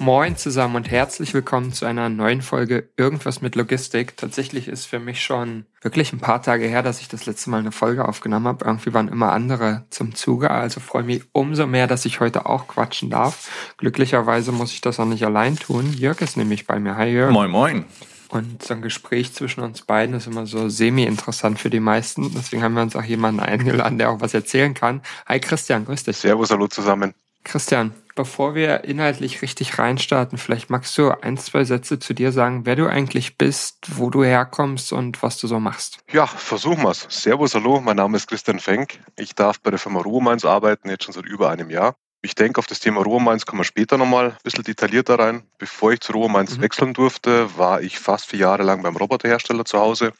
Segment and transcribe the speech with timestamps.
[0.00, 4.16] Moin zusammen und herzlich willkommen zu einer neuen Folge Irgendwas mit Logistik.
[4.16, 7.58] Tatsächlich ist für mich schon wirklich ein paar Tage her, dass ich das letzte Mal
[7.58, 8.64] eine Folge aufgenommen habe.
[8.64, 12.66] Irgendwie waren immer andere zum Zuge, also freue mich umso mehr, dass ich heute auch
[12.66, 13.74] quatschen darf.
[13.76, 15.92] Glücklicherweise muss ich das auch nicht allein tun.
[15.92, 16.96] Jörg ist nämlich bei mir.
[16.96, 17.30] Hi Jörg.
[17.30, 17.84] Moin, moin.
[18.30, 22.32] Und so ein Gespräch zwischen uns beiden ist immer so semi-interessant für die meisten.
[22.34, 25.02] Deswegen haben wir uns auch jemanden eingeladen, der auch was erzählen kann.
[25.26, 26.16] Hi Christian, grüß dich.
[26.16, 27.12] Servus, hallo zusammen.
[27.44, 32.66] Christian, bevor wir inhaltlich richtig reinstarten, vielleicht magst du ein, zwei Sätze zu dir sagen,
[32.66, 35.98] wer du eigentlich bist, wo du herkommst und was du so machst.
[36.12, 37.06] Ja, versuchen wir's.
[37.08, 39.00] Servus, hallo, mein Name ist Christian Fenk.
[39.16, 41.96] Ich darf bei der Firma Ruhrmains arbeiten, jetzt schon seit über einem Jahr.
[42.22, 45.42] Ich denke, auf das Thema Ruhrmains kommen wir später nochmal ein bisschen detaillierter rein.
[45.56, 46.62] Bevor ich zu Ruhrmains mhm.
[46.62, 50.12] wechseln durfte, war ich fast vier Jahre lang beim Roboterhersteller zu Hause,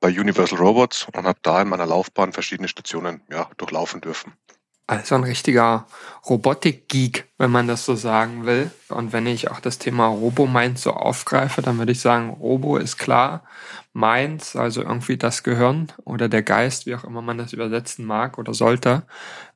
[0.00, 4.32] bei Universal Robots und habe da in meiner Laufbahn verschiedene Stationen ja, durchlaufen dürfen.
[4.86, 5.86] Also ein richtiger
[6.28, 8.70] Robotik-Geek, wenn man das so sagen will.
[8.90, 12.98] Und wenn ich auch das Thema Robo-Mind so aufgreife, dann würde ich sagen, Robo ist
[12.98, 13.44] klar.
[13.94, 18.38] Mind, also irgendwie das Gehirn oder der Geist, wie auch immer man das übersetzen mag
[18.38, 19.04] oder sollte.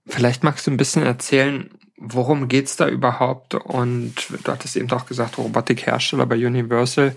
[0.07, 3.55] Vielleicht magst du ein bisschen erzählen, worum geht's da überhaupt?
[3.55, 7.15] Und du hattest eben auch gesagt, Robotikhersteller bei Universal.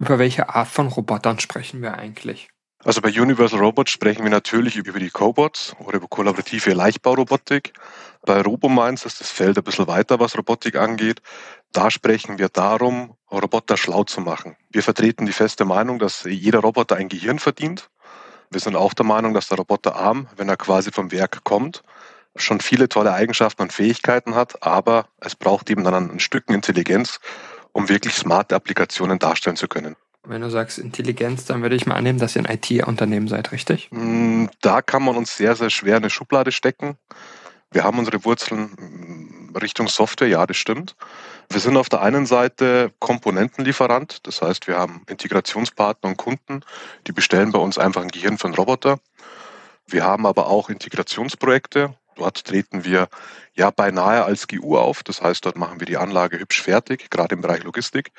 [0.00, 2.51] Über welche Art von Robotern sprechen wir eigentlich?
[2.84, 7.74] Also bei Universal Robots sprechen wir natürlich über die Cobots oder über kollaborative Leichtbaurobotik.
[8.22, 11.22] Bei RoboMinds ist das Feld ein bisschen weiter, was Robotik angeht.
[11.70, 14.56] Da sprechen wir darum, Roboter schlau zu machen.
[14.70, 17.88] Wir vertreten die feste Meinung, dass jeder Roboter ein Gehirn verdient.
[18.50, 21.84] Wir sind auch der Meinung, dass der Roboterarm, wenn er quasi vom Werk kommt,
[22.34, 27.20] schon viele tolle Eigenschaften und Fähigkeiten hat, aber es braucht eben dann ein Stücken Intelligenz,
[27.70, 29.94] um wirklich smarte Applikationen darstellen zu können.
[30.24, 33.88] Wenn du sagst Intelligenz, dann würde ich mal annehmen, dass ihr ein IT-Unternehmen seid, richtig?
[33.90, 36.96] Mm, da kann man uns sehr, sehr schwer in eine Schublade stecken.
[37.72, 40.94] Wir haben unsere Wurzeln mm, Richtung Software, ja, das stimmt.
[41.50, 46.60] Wir sind auf der einen Seite Komponentenlieferant, das heißt, wir haben Integrationspartner und Kunden,
[47.08, 49.00] die bestellen bei uns einfach ein Gehirn einen Roboter.
[49.86, 51.94] Wir haben aber auch Integrationsprojekte.
[52.14, 53.08] Dort treten wir
[53.54, 57.34] ja beinahe als GU auf, das heißt, dort machen wir die Anlage hübsch fertig, gerade
[57.34, 58.12] im Bereich Logistik.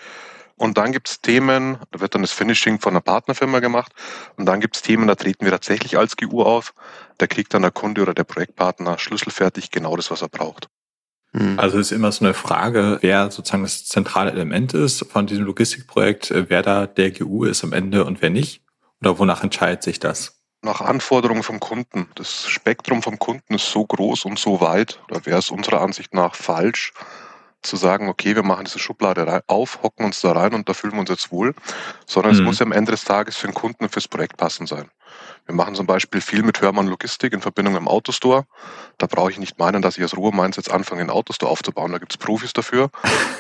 [0.56, 3.92] Und dann gibt es Themen, da wird dann das Finishing von einer Partnerfirma gemacht.
[4.38, 6.74] Und dann gibt es Themen, da treten wir tatsächlich als GU auf.
[7.18, 10.70] Da kriegt dann der Kunde oder der Projektpartner schlüsselfertig genau das, was er braucht.
[11.32, 11.60] Hm.
[11.60, 16.32] Also ist immer so eine Frage, wer sozusagen das zentrale Element ist von diesem Logistikprojekt,
[16.32, 18.62] wer da der GU ist am Ende und wer nicht?
[19.02, 20.40] Oder wonach entscheidet sich das?
[20.62, 22.08] Nach Anforderungen vom Kunden.
[22.16, 26.14] Das Spektrum vom Kunden ist so groß und so weit, da wäre es unserer Ansicht
[26.14, 26.94] nach falsch,
[27.64, 30.94] zu sagen, okay, wir machen diese Schublade auf, hocken uns da rein und da fühlen
[30.94, 31.56] wir uns jetzt wohl,
[32.06, 32.40] sondern mhm.
[32.40, 34.90] es muss ja am Ende des Tages für den Kunden und fürs Projekt passend sein.
[35.46, 38.46] Wir machen zum Beispiel viel mit Hörmann Logistik in Verbindung mit dem Autostore.
[38.98, 41.92] Da brauche ich nicht meinen, dass ich als Ruhe meins jetzt anfange, einen Autostore aufzubauen.
[41.92, 42.90] Da gibt es Profis dafür.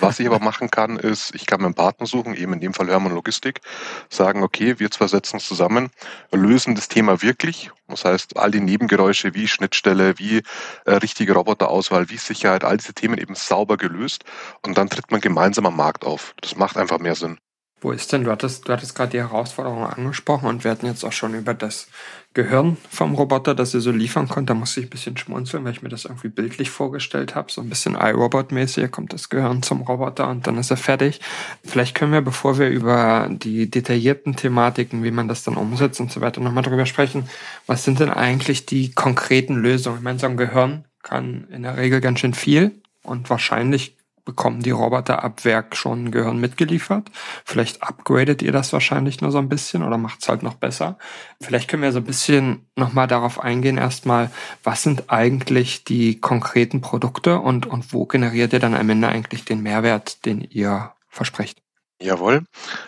[0.01, 2.73] Was ich aber machen kann, ist, ich kann mir einen Partner suchen, eben in dem
[2.73, 3.61] Fall Hörmann Logistik,
[4.09, 5.91] sagen, okay, wir zwei setzen uns zusammen,
[6.31, 7.71] lösen das Thema wirklich.
[7.87, 10.41] Das heißt, all die Nebengeräusche wie Schnittstelle, wie
[10.85, 14.25] äh, richtige Roboterauswahl, wie Sicherheit, all diese Themen eben sauber gelöst.
[14.65, 16.33] Und dann tritt man gemeinsam am Markt auf.
[16.41, 17.37] Das macht einfach mehr Sinn.
[17.83, 21.03] Wo ist denn, du hattest, du hattest gerade die Herausforderung angesprochen und wir hatten jetzt
[21.03, 21.87] auch schon über das
[22.33, 24.49] Gehirn vom Roboter, das ihr so liefern könnt.
[24.49, 27.51] Da musste ich ein bisschen schmunzeln, weil ich mir das irgendwie bildlich vorgestellt habe.
[27.51, 31.19] So ein bisschen iRobot-mäßig kommt das Gehirn zum Roboter und dann ist er fertig.
[31.63, 36.09] Vielleicht können wir, bevor wir über die detaillierten Thematiken, wie man das dann umsetzt und
[36.09, 37.29] so weiter, nochmal drüber sprechen.
[37.67, 39.97] Was sind denn eigentlich die konkreten Lösungen?
[39.97, 44.61] Ich meine, so ein Gehirn kann in der Regel ganz schön viel und wahrscheinlich bekommen
[44.61, 47.09] die Roboter ab Werk schon Gehirn mitgeliefert.
[47.45, 50.97] Vielleicht upgradet ihr das wahrscheinlich nur so ein bisschen oder macht es halt noch besser.
[51.41, 54.31] Vielleicht können wir so ein bisschen nochmal darauf eingehen, erstmal,
[54.63, 59.45] was sind eigentlich die konkreten Produkte und, und wo generiert ihr dann am Ende eigentlich
[59.45, 61.61] den Mehrwert, den ihr versprecht?
[62.01, 62.43] Jawohl.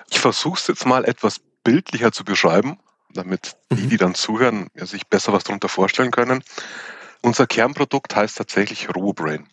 [0.10, 2.78] Ich versuche es jetzt mal etwas bildlicher zu beschreiben,
[3.14, 3.90] damit die, mhm.
[3.90, 6.44] die dann zuhören, sich besser was darunter vorstellen können.
[7.22, 9.48] Unser Kernprodukt heißt tatsächlich RoboBrain.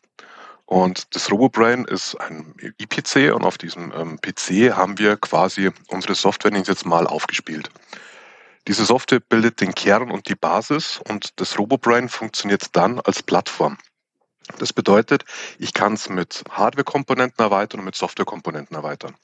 [0.73, 6.15] Und das RoboBrain ist ein IPC und auf diesem ähm, PC haben wir quasi unsere
[6.15, 7.69] Software jetzt mal aufgespielt.
[8.67, 13.77] Diese Software bildet den Kern und die Basis und das RoboBrain funktioniert dann als Plattform.
[14.59, 15.27] Das bedeutet,
[15.59, 19.15] ich kann es mit Hardware-Komponenten erweitern und mit Software-Komponenten erweitern.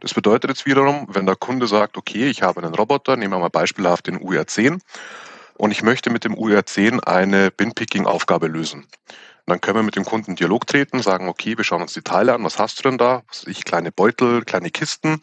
[0.00, 3.38] Das bedeutet jetzt wiederum, wenn der Kunde sagt, okay, ich habe einen Roboter, nehmen wir
[3.38, 4.80] mal beispielhaft den UR10
[5.54, 8.88] und ich möchte mit dem UR10 eine Bin-Picking-Aufgabe lösen.
[9.46, 12.02] Dann können wir mit dem Kunden in Dialog treten, sagen, okay, wir schauen uns die
[12.02, 13.22] Teile an, was hast du denn da?
[13.28, 15.20] Was ich, kleine Beutel, kleine Kisten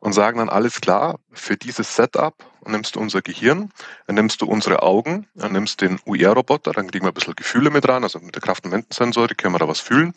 [0.00, 2.34] und sagen dann, alles klar, für dieses Setup
[2.66, 3.70] nimmst du unser Gehirn,
[4.06, 7.70] dann nimmst du unsere Augen, dann nimmst den UR-Roboter, dann kriegen wir ein bisschen Gefühle
[7.70, 10.14] mit rein, also mit der Kraft- und Wendensensorik können wir da was fühlen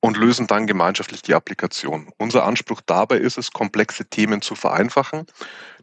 [0.00, 2.10] und lösen dann gemeinschaftlich die Applikation.
[2.16, 5.26] Unser Anspruch dabei ist es, komplexe Themen zu vereinfachen.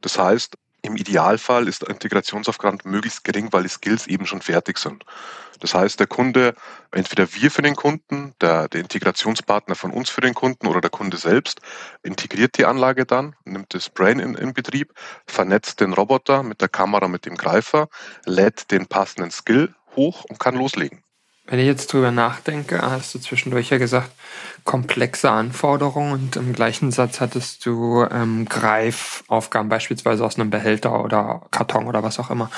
[0.01, 4.77] Das heißt, im Idealfall ist der Integrationsaufwand möglichst gering, weil die Skills eben schon fertig
[4.77, 5.03] sind.
[5.59, 6.55] Das heißt, der Kunde,
[6.91, 10.89] entweder wir für den Kunden, der, der Integrationspartner von uns für den Kunden oder der
[10.89, 11.61] Kunde selbst,
[12.03, 14.93] integriert die Anlage dann, nimmt das Brain in, in Betrieb,
[15.25, 17.89] vernetzt den Roboter mit der Kamera, mit dem Greifer,
[18.25, 21.03] lädt den passenden Skill hoch und kann loslegen.
[21.49, 24.11] Wenn ich jetzt drüber nachdenke, hast du zwischendurch ja gesagt,
[24.65, 31.47] komplexe Anforderungen und im gleichen Satz hattest du ähm, Greifaufgaben, beispielsweise aus einem Behälter oder
[31.51, 32.51] Karton oder was auch immer.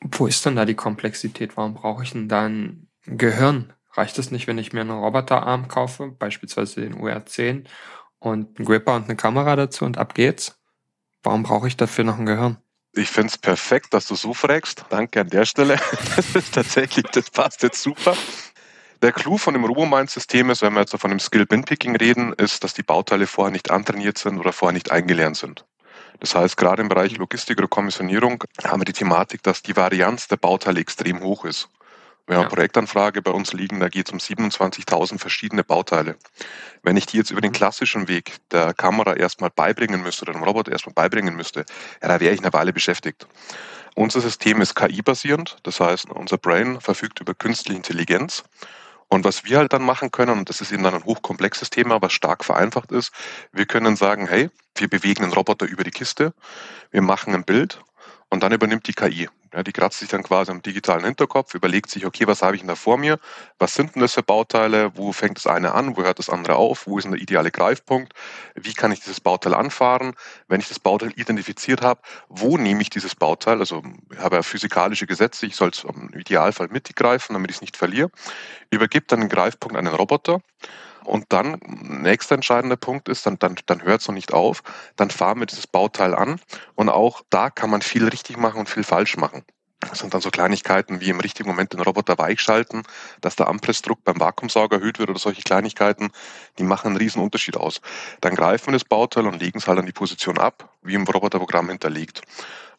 [0.00, 1.56] Wo ist denn da die Komplexität?
[1.56, 3.72] Warum brauche ich denn da ein Gehirn?
[3.92, 7.64] Reicht es nicht, wenn ich mir einen Roboterarm kaufe, beispielsweise den UR10
[8.20, 10.60] und einen Gripper und eine Kamera dazu und ab geht's?
[11.24, 12.58] Warum brauche ich dafür noch ein Gehirn?
[12.96, 14.86] Ich finde es perfekt, dass du so fragst.
[14.88, 15.78] Danke an der Stelle.
[16.32, 18.16] Das tatsächlich, das passt jetzt super.
[19.02, 22.72] Der Clou von dem Robomind-System ist, wenn wir jetzt von dem Skill-Bin-Picking reden, ist, dass
[22.72, 25.66] die Bauteile vorher nicht antrainiert sind oder vorher nicht eingelernt sind.
[26.20, 30.28] Das heißt, gerade im Bereich Logistik oder Kommissionierung haben wir die Thematik, dass die Varianz
[30.28, 31.68] der Bauteile extrem hoch ist.
[32.26, 36.16] Wir haben eine Projektanfrage bei uns liegen, da geht es um 27.000 verschiedene Bauteile.
[36.82, 40.42] Wenn ich die jetzt über den klassischen Weg der Kamera erstmal beibringen müsste oder dem
[40.42, 41.64] Roboter erstmal beibringen müsste,
[42.02, 43.28] ja, da wäre ich eine Weile beschäftigt.
[43.94, 48.42] Unser System ist KI-basierend, das heißt, unser Brain verfügt über künstliche Intelligenz.
[49.08, 52.02] Und was wir halt dann machen können, und das ist eben dann ein hochkomplexes Thema,
[52.02, 53.12] was stark vereinfacht ist,
[53.52, 56.34] wir können sagen, hey, wir bewegen einen Roboter über die Kiste,
[56.90, 57.80] wir machen ein Bild
[58.30, 59.28] und dann übernimmt die KI.
[59.56, 62.60] Ja, die kratzt sich dann quasi am digitalen Hinterkopf, überlegt sich, okay, was habe ich
[62.60, 63.18] denn da vor mir?
[63.58, 64.94] Was sind denn das für Bauteile?
[64.98, 65.96] Wo fängt das eine an?
[65.96, 66.86] Wo hört das andere auf?
[66.86, 68.12] Wo ist denn der ideale Greifpunkt?
[68.54, 70.12] Wie kann ich dieses Bauteil anfahren?
[70.46, 73.60] Wenn ich das Bauteil identifiziert habe, wo nehme ich dieses Bauteil?
[73.60, 73.82] Also
[74.12, 77.78] ich habe ja physikalische Gesetze, ich soll es im Idealfall mitgreifen, damit ich es nicht
[77.78, 78.10] verliere.
[78.70, 80.42] Übergibt dann den Greifpunkt an den Roboter.
[81.06, 84.62] Und dann, nächster entscheidender Punkt ist, dann, dann, dann hört es noch nicht auf,
[84.96, 86.40] dann fahren wir dieses Bauteil an
[86.74, 89.44] und auch da kann man viel richtig machen und viel falsch machen.
[89.80, 92.82] Das sind dann so Kleinigkeiten wie im richtigen Moment den Roboter weichschalten,
[93.20, 96.10] dass der Anpressdruck beim Vakuumsauger erhöht wird oder solche Kleinigkeiten,
[96.58, 97.80] die machen einen riesen Unterschied aus.
[98.20, 101.04] Dann greifen wir das Bauteil und legen es halt an die Position ab, wie im
[101.04, 102.22] Roboterprogramm hinterlegt.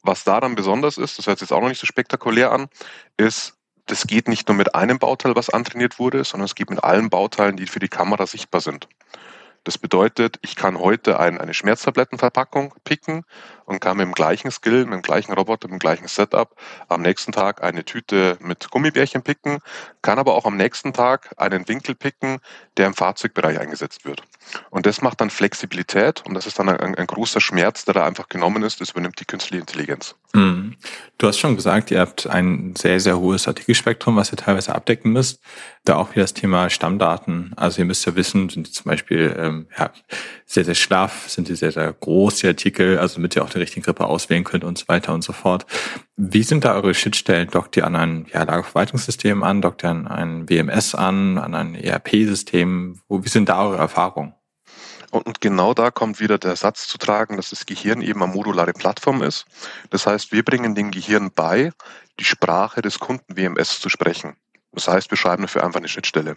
[0.02, 2.68] Was daran besonders ist, das hört sich jetzt auch noch nicht so spektakulär an,
[3.16, 3.57] ist,
[3.88, 7.10] das geht nicht nur mit einem Bauteil, was antrainiert wurde, sondern es geht mit allen
[7.10, 8.88] Bauteilen, die für die Kamera sichtbar sind.
[9.68, 13.26] Das bedeutet, ich kann heute ein, eine Schmerztablettenverpackung picken
[13.66, 16.56] und kann mit dem gleichen Skill, mit dem gleichen Roboter, mit dem gleichen Setup
[16.88, 19.60] am nächsten Tag eine Tüte mit Gummibärchen picken,
[20.02, 22.40] kann aber auch am nächsten Tag einen Winkel picken,
[22.78, 24.24] der im Fahrzeugbereich eingesetzt wird.
[24.70, 28.06] Und das macht dann Flexibilität und das ist dann ein, ein großer Schmerz, der da
[28.06, 30.16] einfach genommen ist, das übernimmt die künstliche Intelligenz.
[30.34, 30.76] Mhm.
[31.18, 35.12] Du hast schon gesagt, ihr habt ein sehr, sehr hohes Artikelspektrum, was ihr teilweise abdecken
[35.12, 35.42] müsst.
[35.84, 37.54] Da auch wieder das Thema Stammdaten.
[37.56, 39.92] Also ihr müsst ja wissen, sind die zum Beispiel ähm, ja,
[40.46, 43.60] sehr, sehr schlaff, sind die sehr, sehr groß, die Artikel, also damit ihr auch die
[43.60, 45.66] richtige Grippe auswählen könnt und so weiter und so fort.
[46.16, 47.50] Wie sind da eure Schnittstellen?
[47.50, 49.62] Dockt ihr an ein ja, Lagerverwaltungssystem an?
[49.62, 51.38] Dockt ihr an ein WMS an?
[51.38, 53.00] An ein ERP-System?
[53.10, 54.34] Wie sind da eure Erfahrungen?
[55.12, 58.74] Und genau da kommt wieder der Satz zu tragen, dass das Gehirn eben eine modulare
[58.74, 59.46] Plattform ist.
[59.90, 61.72] Das heißt, wir bringen dem Gehirn bei,
[62.20, 64.36] die Sprache des Kunden WMS zu sprechen.
[64.74, 66.36] Das heißt, wir schreiben dafür einfach eine Schnittstelle.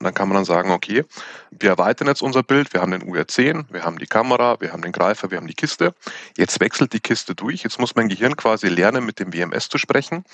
[0.00, 1.04] Und dann kann man dann sagen, okay,
[1.50, 4.82] wir erweitern jetzt unser Bild, wir haben den UR10, wir haben die Kamera, wir haben
[4.82, 5.92] den Greifer, wir haben die Kiste.
[6.36, 7.64] Jetzt wechselt die Kiste durch.
[7.64, 10.24] Jetzt muss mein Gehirn quasi lernen, mit dem WMS zu sprechen.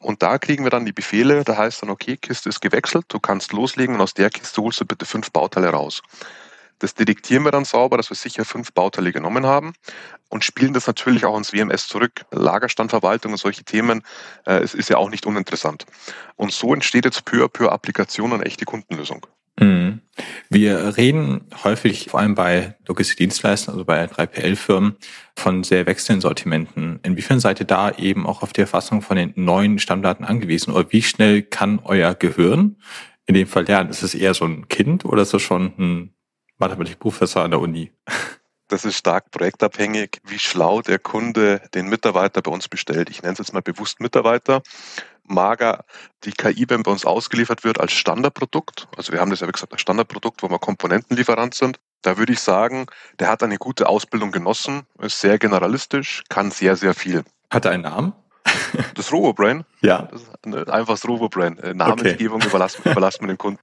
[0.00, 3.20] Und da kriegen wir dann die Befehle, da heißt dann, okay, Kiste ist gewechselt, du
[3.20, 6.02] kannst loslegen und aus der Kiste holst du bitte fünf Bauteile raus.
[6.82, 9.72] Das detektieren wir dann sauber, dass wir sicher fünf Bauteile genommen haben
[10.28, 12.24] und spielen das natürlich auch ins WMS zurück.
[12.32, 14.02] Lagerstandverwaltung und solche Themen
[14.46, 15.86] äh, es ist ja auch nicht uninteressant.
[16.34, 19.24] Und so entsteht jetzt peu à peu Applikation und echte Kundenlösung.
[19.60, 20.00] Mhm.
[20.50, 24.96] Wir reden häufig, vor allem bei Logistikdienstleistern, also bei 3PL-Firmen,
[25.36, 26.98] von sehr wechselnden Sortimenten.
[27.04, 30.72] Inwiefern seid ihr da eben auch auf die Erfassung von den neuen Stammdaten angewiesen?
[30.72, 32.76] Oder wie schnell kann euer Gehirn
[33.26, 33.90] in dem Fall lernen?
[33.90, 36.14] Ist es eher so ein Kind oder ist es schon ein
[36.62, 37.90] Mathematikprofessor an der Uni.
[38.68, 43.10] Das ist stark projektabhängig, wie schlau der Kunde den Mitarbeiter bei uns bestellt.
[43.10, 44.62] Ich nenne es jetzt mal bewusst Mitarbeiter.
[45.24, 45.84] Mager
[46.24, 48.88] die KI, wenn bei uns ausgeliefert wird, als Standardprodukt.
[48.96, 51.80] Also wir haben das ja wie gesagt als Standardprodukt, wo wir Komponentenlieferant sind.
[52.00, 52.86] Da würde ich sagen,
[53.18, 57.24] der hat eine gute Ausbildung genossen, ist sehr generalistisch, kann sehr, sehr viel.
[57.50, 58.12] Hat er einen Namen?
[58.94, 59.64] Das RoboBrain?
[59.80, 60.08] Ja.
[60.10, 61.58] Das einfach das RoboBrain.
[61.58, 62.48] Äh, Namensgebung okay.
[62.48, 63.60] überlassen, überlassen wir den Kunden.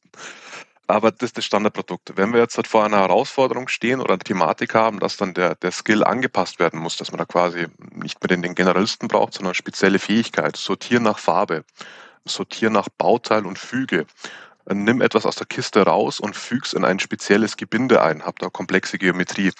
[0.90, 2.14] Aber das ist das Standardprodukt.
[2.16, 5.54] Wenn wir jetzt halt vor einer Herausforderung stehen oder eine Thematik haben, dass dann der,
[5.54, 9.36] der Skill angepasst werden muss, dass man da quasi nicht mehr den, den Generalisten braucht,
[9.36, 11.64] sondern spezielle Fähigkeit, sortieren nach Farbe,
[12.26, 14.08] sortieren nach Bauteil und Füge,
[14.68, 18.50] nimm etwas aus der Kiste raus und füg's in ein spezielles Gebinde ein, hab da
[18.50, 19.52] komplexe Geometrie.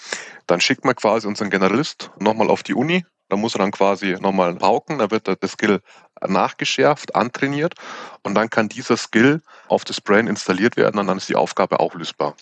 [0.48, 4.16] Dann schickt man quasi unseren Generalist nochmal auf die Uni, da muss er dann quasi
[4.20, 5.80] nochmal pauken, da wird der Skill
[6.26, 7.74] nachgeschärft, antrainiert
[8.22, 11.80] und dann kann dieser Skill auf das Brain installiert werden und dann ist die Aufgabe
[11.80, 12.34] auch lösbar.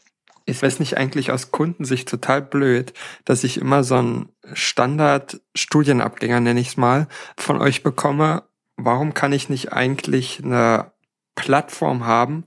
[0.46, 2.94] Ist es nicht eigentlich aus Kundensicht total blöd,
[3.26, 8.44] dass ich immer so einen Standard-Studienabgänger, nenne ich es mal, von euch bekomme?
[8.76, 10.92] Warum kann ich nicht eigentlich eine
[11.34, 12.46] Plattform haben,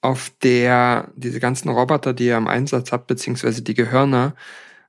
[0.00, 4.34] auf der diese ganzen Roboter, die ihr im Einsatz habt, beziehungsweise die Gehirne,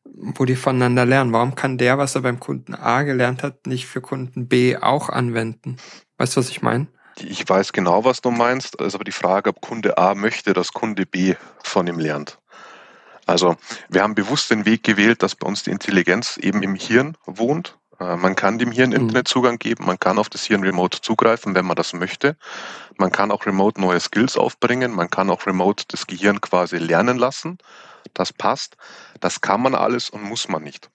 [0.04, 1.34] wo die voneinander lernen.
[1.34, 5.10] Warum kann der, was er beim Kunden A gelernt hat, nicht für Kunden B auch
[5.10, 5.78] anwenden?
[6.18, 6.88] Weißt du, was ich meine?
[7.18, 8.80] Ich weiß genau, was du meinst.
[8.80, 12.40] Es ist aber die Frage, ob Kunde A möchte, dass Kunde B von ihm lernt.
[13.26, 13.56] Also
[13.90, 17.78] wir haben bewusst den Weg gewählt, dass bei uns die Intelligenz eben im Hirn wohnt.
[18.00, 18.96] Äh, man kann dem Hirn mhm.
[18.96, 22.36] Internetzugang geben, man kann auf das Hirn remote zugreifen, wenn man das möchte.
[22.98, 27.18] Man kann auch remote neue Skills aufbringen, man kann auch remote das Gehirn quasi lernen
[27.18, 27.58] lassen
[28.14, 28.78] das passt.
[29.20, 30.90] Das kann man alles und muss man nicht.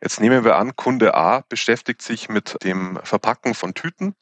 [0.00, 4.14] Jetzt nehmen wir an, Kunde A beschäftigt sich mit dem Verpacken von Tüten,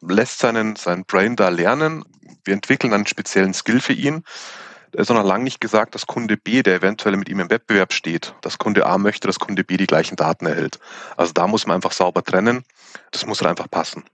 [0.00, 2.04] lässt seinen, sein Brain da lernen.
[2.44, 4.24] Wir entwickeln einen speziellen Skill für ihn.
[4.92, 7.92] Es ist noch lange nicht gesagt, dass Kunde B, der eventuell mit ihm im Wettbewerb
[7.92, 10.78] steht, dass Kunde A möchte, dass Kunde B die gleichen Daten erhält.
[11.16, 12.64] Also da muss man einfach sauber trennen.
[13.10, 14.04] Das muss halt einfach passen.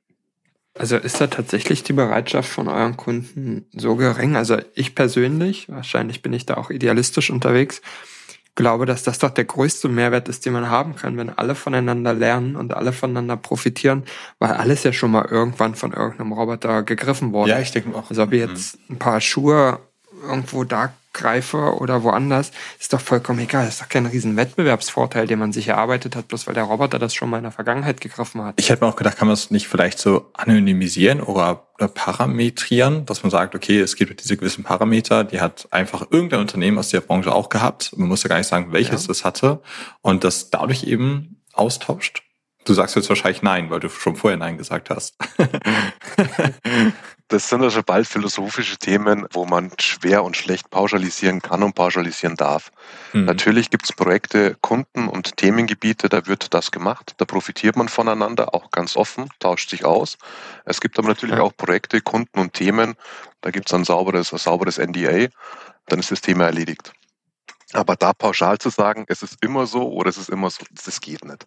[0.79, 4.37] Also ist da tatsächlich die Bereitschaft von euren Kunden so gering?
[4.37, 7.83] Also ich persönlich, wahrscheinlich bin ich da auch idealistisch unterwegs,
[8.59, 12.13] glaube, dass das doch der größte Mehrwert ist, den man haben kann, wenn alle voneinander
[12.13, 14.03] lernen und alle voneinander profitieren,
[14.41, 17.53] weil alles ja schon mal irgendwann von irgendeinem Roboter gegriffen wurde.
[17.53, 18.11] Ja, ich denke auch.
[18.11, 19.79] Also ob jetzt ein paar Schuhe
[20.23, 23.67] irgendwo da greife oder woanders, ist doch vollkommen egal.
[23.67, 26.99] Das ist doch kein riesen Wettbewerbsvorteil, den man sich erarbeitet hat, bloß weil der Roboter
[26.99, 28.55] das schon mal in der Vergangenheit gegriffen hat.
[28.59, 33.23] Ich hätte mir auch gedacht, kann man es nicht vielleicht so anonymisieren oder, parametrieren, dass
[33.23, 37.01] man sagt, okay, es gibt diese gewissen Parameter, die hat einfach irgendein Unternehmen aus der
[37.01, 37.97] Branche auch gehabt.
[37.97, 39.13] Man muss ja gar nicht sagen, welches ja.
[39.13, 39.63] es hatte
[40.03, 42.25] und das dadurch eben austauscht.
[42.65, 45.17] Du sagst jetzt wahrscheinlich nein, weil du schon vorher nein gesagt hast.
[47.29, 52.37] das sind also bald philosophische Themen, wo man schwer und schlecht pauschalisieren kann und pauschalisieren
[52.37, 52.73] darf.
[53.13, 53.27] Mhm.
[53.27, 57.15] Natürlich gibt es Projekte, Kunden und Themengebiete, da wird das gemacht.
[57.19, 60.17] Da profitiert man voneinander, auch ganz offen, tauscht sich aus.
[60.65, 61.43] Es gibt aber natürlich ja.
[61.43, 62.95] auch Projekte, Kunden und Themen,
[63.43, 65.29] da gibt es ein sauberes, ein sauberes NDA,
[65.87, 66.93] dann ist das Thema erledigt.
[67.75, 71.01] Aber da pauschal zu sagen, es ist immer so oder es ist immer so, das
[71.01, 71.47] geht nicht.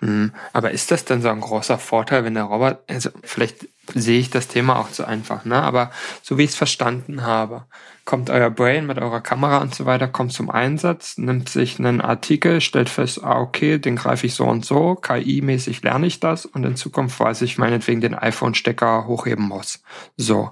[0.00, 0.32] Mhm.
[0.52, 4.30] Aber ist das denn so ein großer Vorteil, wenn der Roboter, also vielleicht sehe ich
[4.30, 5.62] das Thema auch zu einfach, ne?
[5.62, 5.90] Aber
[6.22, 7.64] so wie ich es verstanden habe,
[8.04, 12.00] kommt euer Brain mit eurer Kamera und so weiter, kommt zum Einsatz, nimmt sich einen
[12.00, 16.46] Artikel, stellt fest, ah, okay, den greife ich so und so, KI-mäßig lerne ich das
[16.46, 19.82] und in Zukunft weiß ich meinetwegen den iPhone-Stecker hochheben muss.
[20.16, 20.50] So.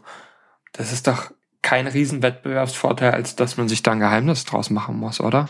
[0.73, 1.31] Das ist doch
[1.63, 5.49] kein Riesenwettbewerbsvorteil, als dass man sich da ein Geheimnis draus machen muss, oder?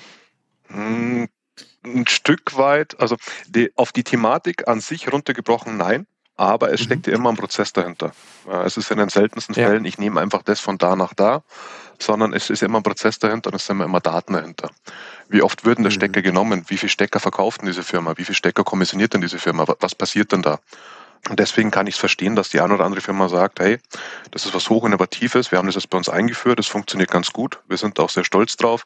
[1.84, 6.06] Ein Stück weit, also die, auf die Thematik an sich runtergebrochen, nein.
[6.36, 6.84] Aber es mhm.
[6.84, 8.12] steckt ja immer ein Prozess dahinter.
[8.64, 9.68] Es ist in den seltensten ja.
[9.68, 11.44] Fällen, ich nehme einfach das von da nach da,
[12.00, 14.70] sondern es ist immer ein Prozess dahinter und es sind immer Daten dahinter.
[15.28, 15.96] Wie oft würden der mhm.
[15.96, 16.64] Stecker genommen?
[16.66, 18.14] Wie viele Stecker verkauft denn diese Firma?
[18.16, 19.64] Wie viele Stecker kommissioniert denn diese Firma?
[19.78, 20.58] Was passiert denn da?
[21.30, 23.78] Und deswegen kann ich es verstehen, dass die eine oder andere Firma sagt, hey,
[24.30, 27.60] das ist was hochinnovatives, wir haben das jetzt bei uns eingeführt, das funktioniert ganz gut,
[27.66, 28.84] wir sind auch sehr stolz drauf.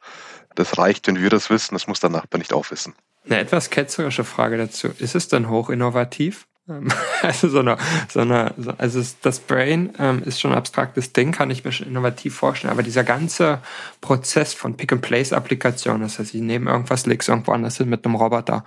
[0.59, 2.93] Das reicht, wenn wir das wissen, das muss der Nachbar nicht auch wissen.
[3.25, 4.89] Eine etwas ketzerische Frage dazu.
[4.99, 6.49] Ist es denn hochinnovativ?
[6.69, 6.89] Ähm,
[7.23, 7.77] also so eine,
[8.09, 11.87] so eine, also das Brain ähm, ist schon ein abstraktes Ding, kann ich mir schon
[11.87, 12.73] innovativ vorstellen.
[12.73, 13.61] Aber dieser ganze
[14.01, 18.17] Prozess von Pick-and-Place-Applikationen, das heißt, ich nehme irgendwas, lege es irgendwo anders hin mit einem
[18.17, 18.65] Roboter,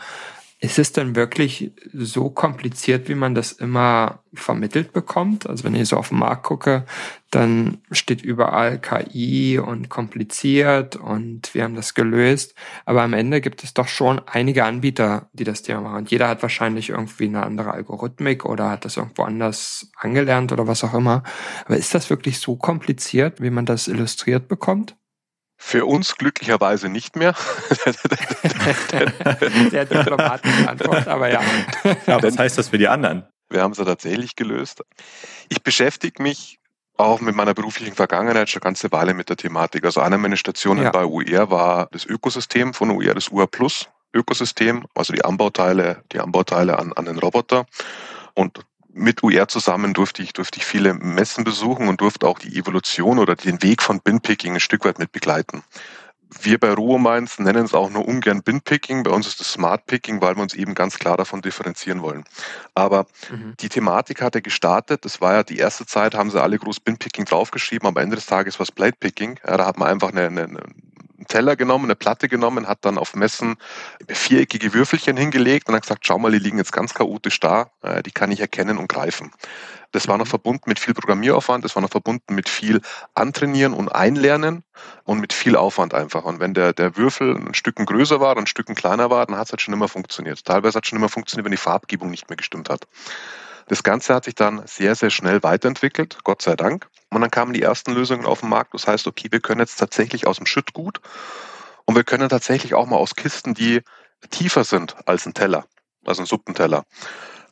[0.63, 5.49] ist es denn wirklich so kompliziert, wie man das immer vermittelt bekommt?
[5.49, 6.85] Also wenn ich so auf den Markt gucke,
[7.31, 12.53] dann steht überall KI und kompliziert und wir haben das gelöst.
[12.85, 15.97] Aber am Ende gibt es doch schon einige Anbieter, die das Thema machen.
[15.97, 20.67] Und jeder hat wahrscheinlich irgendwie eine andere Algorithmik oder hat das irgendwo anders angelernt oder
[20.67, 21.23] was auch immer.
[21.65, 24.95] Aber ist das wirklich so kompliziert, wie man das illustriert bekommt?
[25.63, 27.35] Für uns glücklicherweise nicht mehr.
[29.69, 31.39] Sehr diplomatische Antwort, aber ja.
[32.07, 33.27] Aber was heißt das für die anderen?
[33.47, 34.83] Wir haben es ja tatsächlich gelöst.
[35.49, 36.57] Ich beschäftige mich
[36.97, 39.85] auch mit meiner beruflichen Vergangenheit schon eine ganze Weile mit der Thematik.
[39.85, 40.89] Also eine meiner Stationen Ja.
[40.89, 46.19] bei UR war das Ökosystem von UR, das UR Plus Ökosystem, also die Anbauteile, die
[46.19, 47.67] Anbauteile an, an den Roboter.
[48.33, 48.61] Und
[48.93, 53.19] mit UR zusammen durfte ich, durfte ich viele Messen besuchen und durfte auch die Evolution
[53.19, 55.63] oder den Weg von Binpicking ein Stück weit mit begleiten.
[56.41, 59.03] Wir bei Mainz nennen es auch nur ungern Binpicking.
[59.03, 62.23] Bei uns ist es Smart Picking, weil wir uns eben ganz klar davon differenzieren wollen.
[62.73, 63.55] Aber Mhm.
[63.59, 65.03] die Thematik hatte gestartet.
[65.03, 67.87] Das war ja die erste Zeit, haben sie alle groß Binpicking draufgeschrieben.
[67.87, 69.39] Am Ende des Tages war es Plate Picking.
[69.45, 70.57] Ja, da hat man einfach eine, eine,
[71.21, 73.57] einen Teller genommen, eine Platte genommen, hat dann auf Messen
[74.09, 77.69] viereckige Würfelchen hingelegt und hat gesagt, schau mal, die liegen jetzt ganz chaotisch da.
[77.83, 79.31] Äh, Die kann ich erkennen und greifen.
[79.91, 82.81] Das war noch verbunden mit viel Programmieraufwand, das war noch verbunden mit viel
[83.13, 84.63] Antrainieren und Einlernen
[85.03, 86.23] und mit viel Aufwand einfach.
[86.23, 89.47] Und wenn der, der Würfel ein Stücken größer war, ein Stücken kleiner war, dann hat
[89.47, 90.43] es halt schon immer funktioniert.
[90.43, 92.87] Teilweise hat es schon immer funktioniert, wenn die Farbgebung nicht mehr gestimmt hat.
[93.67, 96.87] Das Ganze hat sich dann sehr, sehr schnell weiterentwickelt, Gott sei Dank.
[97.11, 98.73] Und dann kamen die ersten Lösungen auf den Markt.
[98.73, 101.01] Das heißt, okay, wir können jetzt tatsächlich aus dem Schüttgut
[101.85, 103.81] und wir können tatsächlich auch mal aus Kisten, die
[104.29, 105.65] tiefer sind als ein Teller,
[106.05, 106.85] also ein Suppenteller.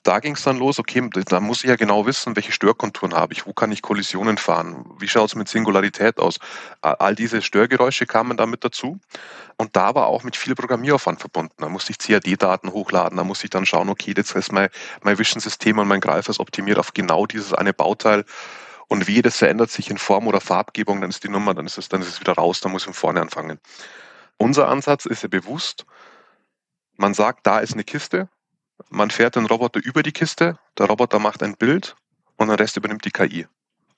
[0.04, 3.34] Da ging es dann los, okay, da muss ich ja genau wissen, welche Störkonturen habe
[3.34, 6.40] ich, wo kann ich Kollisionen fahren, wie schaut es mit Singularität aus.
[6.82, 8.98] All diese Störgeräusche kamen damit dazu.
[9.58, 11.56] Und da war auch mit viel Programmieraufwand verbunden.
[11.58, 14.70] Da musste ich CAD-Daten hochladen, da musste ich dann schauen, okay, jetzt ist mein,
[15.04, 18.24] mein Vision-System und mein Greifer ist optimiert auf genau dieses eine Bauteil.
[18.90, 21.78] Und wie das verändert sich in Form oder Farbgebung, dann ist die Nummer, dann ist
[21.78, 23.60] es, dann ist es wieder raus, dann muss ich von vorne anfangen.
[24.38, 25.86] Unser Ansatz ist ja bewusst,
[26.98, 28.30] man sagt, da ist eine Kiste,
[28.90, 31.96] man fährt den Roboter über die Kiste, der Roboter macht ein Bild
[32.38, 33.48] und den Rest übernimmt die KI.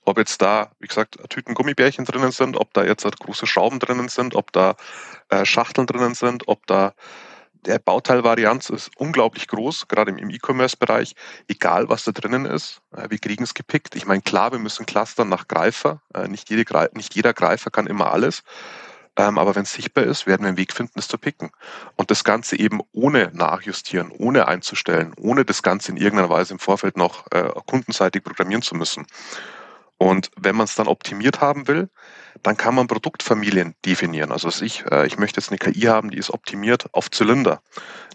[0.03, 3.79] Ob jetzt da, wie gesagt, Tüten Gummibärchen drinnen sind, ob da jetzt halt große Schrauben
[3.79, 4.75] drinnen sind, ob da
[5.29, 6.93] äh, Schachteln drinnen sind, ob da
[7.65, 11.15] der Bauteilvarianz ist unglaublich groß, gerade im, E-Commerce-Bereich.
[11.47, 13.95] Egal, was da drinnen ist, äh, wir kriegen es gepickt.
[13.95, 16.01] Ich meine, klar, wir müssen clustern nach Greifer.
[16.13, 18.43] Äh, nicht, jede, nicht jeder Greifer kann immer alles.
[19.17, 21.51] Ähm, aber wenn es sichtbar ist, werden wir einen Weg finden, es zu picken.
[21.95, 26.59] Und das Ganze eben ohne nachjustieren, ohne einzustellen, ohne das Ganze in irgendeiner Weise im
[26.59, 29.05] Vorfeld noch äh, kundenseitig programmieren zu müssen.
[30.01, 31.87] Und wenn man es dann optimiert haben will,
[32.41, 34.31] dann kann man Produktfamilien definieren.
[34.31, 37.61] Also ich, äh, ich möchte jetzt eine KI haben, die ist optimiert auf Zylinder.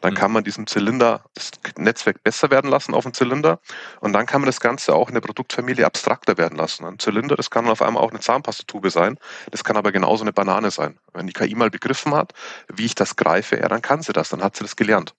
[0.00, 0.16] Dann Mhm.
[0.16, 3.60] kann man diesem Zylinder das Netzwerk besser werden lassen auf dem Zylinder.
[4.00, 6.84] Und dann kann man das Ganze auch in der Produktfamilie abstrakter werden lassen.
[6.84, 9.16] Ein Zylinder, das kann auf einmal auch eine Zahnpastatube sein.
[9.52, 10.98] Das kann aber genauso eine Banane sein.
[11.14, 12.32] Wenn die KI mal begriffen hat,
[12.66, 15.14] wie ich das greife, ja, dann kann sie das, dann hat sie das gelernt.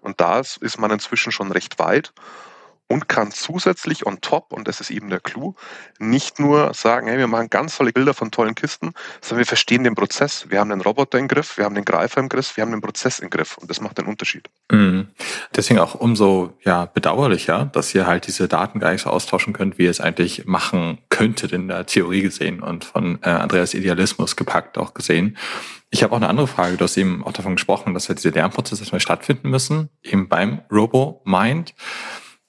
[0.00, 2.14] Und da ist man inzwischen schon recht weit
[2.88, 5.54] und kann zusätzlich on top, und das ist eben der Clou,
[5.98, 9.84] nicht nur sagen, hey, wir machen ganz tolle Bilder von tollen Kisten, sondern wir verstehen
[9.84, 10.46] den Prozess.
[10.48, 12.80] Wir haben den Roboter im Griff, wir haben den Greifer im Griff, wir haben den
[12.80, 14.48] Prozess im Griff und das macht den Unterschied.
[14.70, 15.08] Mhm.
[15.54, 19.78] Deswegen auch umso ja, bedauerlicher, dass ihr halt diese Daten gar nicht so austauschen könnt,
[19.78, 24.36] wie ihr es eigentlich machen könntet in der Theorie gesehen und von äh, Andreas Idealismus
[24.36, 25.36] gepackt auch gesehen.
[25.90, 26.76] Ich habe auch eine andere Frage.
[26.76, 30.60] Du hast eben auch davon gesprochen, dass halt diese Lernprozesse erstmal stattfinden müssen, eben beim
[30.70, 31.74] RoboMind.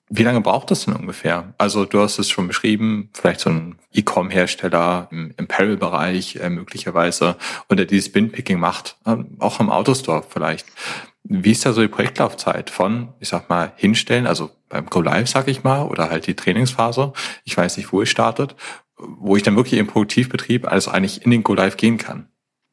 [0.09, 1.53] Wie lange braucht das denn ungefähr?
[1.57, 7.35] Also du hast es schon beschrieben, vielleicht so ein E-Com-Hersteller im Apparel-Bereich äh, möglicherweise
[7.67, 10.65] und der dieses Bin-Picking macht, ähm, auch im Autostore vielleicht.
[11.23, 15.27] Wie ist da so die Projektlaufzeit von, ich sag mal, hinstellen, also beim Go Live,
[15.27, 17.11] sag ich mal, oder halt die Trainingsphase,
[17.43, 18.55] ich weiß nicht, wo es startet,
[18.97, 22.29] wo ich dann wirklich im Produktivbetrieb alles eigentlich in den Go Live gehen kann?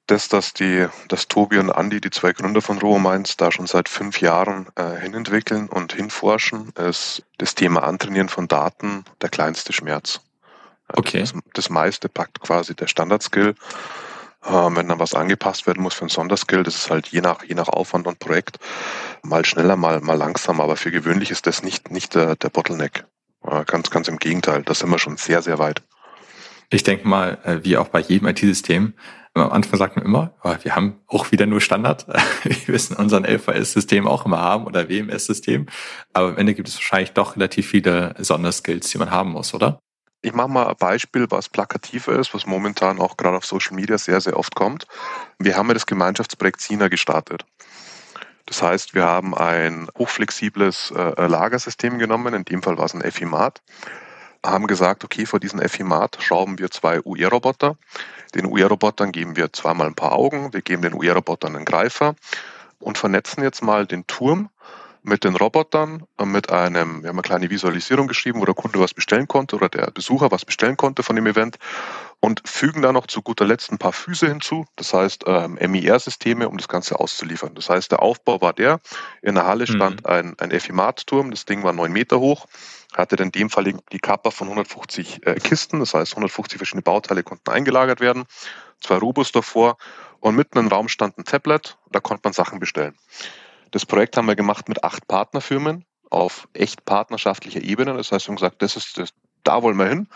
[0.07, 3.89] Das, dass die, dass Tobi und Andi, die zwei Gründer von RoboMinds, da schon seit
[3.89, 10.21] fünf Jahren äh, hinentwickeln und hinforschen, ist das Thema Antrainieren von Daten der kleinste Schmerz.
[10.91, 11.21] Ja, Okay.
[11.21, 13.55] Das, das meiste packt quasi der Standardskill.
[14.47, 17.43] Ähm, wenn dann was angepasst werden muss für einen Sonderskill, das ist halt je nach,
[17.45, 18.59] je nach Aufwand und Projekt
[19.23, 20.65] mal schneller, mal, mal langsamer.
[20.65, 23.07] Aber für gewöhnlich ist das nicht, nicht der, der Bottleneck.
[23.43, 24.63] Äh, ganz, ganz im Gegenteil.
[24.63, 25.83] Da sind wir schon sehr, sehr weit.
[26.71, 28.95] Ich denke mal, äh, wie auch bei jedem IT-System,
[29.35, 32.07] am Anfang sagt man immer, oh, wir haben auch wieder nur Standard.
[32.45, 35.67] Wir müssen unseren LVS-System auch immer haben oder WMS-System.
[36.13, 39.81] Aber am Ende gibt es wahrscheinlich doch relativ viele Sonderskills, die man haben muss, oder?
[40.23, 43.99] Ich mache mal ein Beispiel, was plakativ ist, was momentan auch gerade auf Social Media
[43.99, 44.87] sehr, sehr oft kommt.
[45.39, 47.45] Wir haben ja das Gemeinschaftsprojekt SINA gestartet.
[48.47, 53.03] Das heißt, wir haben ein hochflexibles äh, Lagersystem genommen, in dem Fall war es ein
[53.11, 53.63] FIMAT,
[54.45, 57.77] haben gesagt, okay, vor diesen FIMAT schrauben wir zwei UE-Roboter.
[58.35, 62.15] Den UE-Robotern geben wir zweimal ein paar Augen, wir geben den UE-Robotern einen Greifer
[62.79, 64.51] und vernetzen jetzt mal den Turm
[65.03, 68.81] mit den Robotern, äh, mit einem, wir haben eine kleine Visualisierung geschrieben, wo der Kunde
[68.81, 71.59] was bestellen konnte oder der Besucher was bestellen konnte von dem Event
[72.25, 76.49] und fügen da noch zu guter Letzt ein paar Füße hinzu, das heißt ähm, MIR-Systeme,
[76.49, 77.55] um das Ganze auszuliefern.
[77.55, 78.81] Das heißt, der Aufbau war der,
[79.21, 80.11] in der Halle stand mhm.
[80.11, 82.47] ein, ein FIMAT-Turm, das Ding war neun Meter hoch,
[82.95, 87.25] hatte in dem Fall die Kappa von 150 äh, Kisten, das heißt 150 verschiedene Bauteile
[87.25, 88.25] konnten eingelagert werden,
[88.81, 89.77] zwei Robos davor
[90.21, 92.95] und mitten im Raum stand ein Tablet, da konnte man Sachen bestellen.
[93.71, 97.93] Das Projekt haben wir gemacht mit acht Partnerfirmen auf echt partnerschaftlicher Ebene.
[97.93, 99.11] Das heißt, wir haben gesagt, das ist das,
[99.43, 100.09] da wollen wir hin.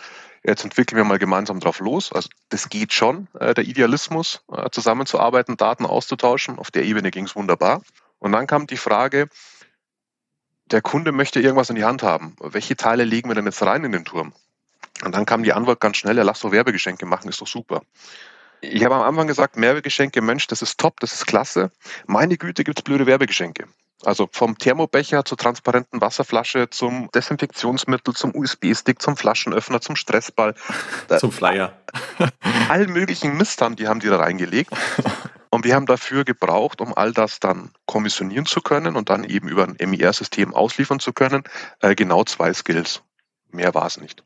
[0.43, 2.11] Jetzt entwickeln wir mal gemeinsam drauf los.
[2.13, 6.59] Also das geht schon, äh, der Idealismus, äh, zusammenzuarbeiten, Daten auszutauschen.
[6.59, 7.81] Auf der Ebene ging es wunderbar.
[8.19, 9.29] Und dann kam die Frage,
[10.71, 12.35] der Kunde möchte irgendwas in die Hand haben.
[12.39, 14.33] Welche Teile legen wir denn jetzt rein in den Turm?
[15.03, 17.81] Und dann kam die Antwort ganz schnell, ja, lass doch Werbegeschenke machen, ist doch super.
[18.61, 21.71] Ich habe am Anfang gesagt, Werbegeschenke, Mensch, das ist top, das ist klasse.
[22.07, 23.67] Meine Güte, gibt's blöde Werbegeschenke.
[24.05, 30.55] Also vom Thermobecher zur transparenten Wasserflasche, zum Desinfektionsmittel, zum USB-Stick, zum Flaschenöffner, zum Stressball.
[31.19, 31.73] Zum Flyer.
[32.69, 34.71] All möglichen Mist haben die, haben die da reingelegt.
[35.49, 39.47] Und wir haben dafür gebraucht, um all das dann kommissionieren zu können und dann eben
[39.47, 41.43] über ein MIR-System ausliefern zu können,
[41.81, 43.01] äh, genau zwei Skills.
[43.51, 44.23] Mehr war es nicht.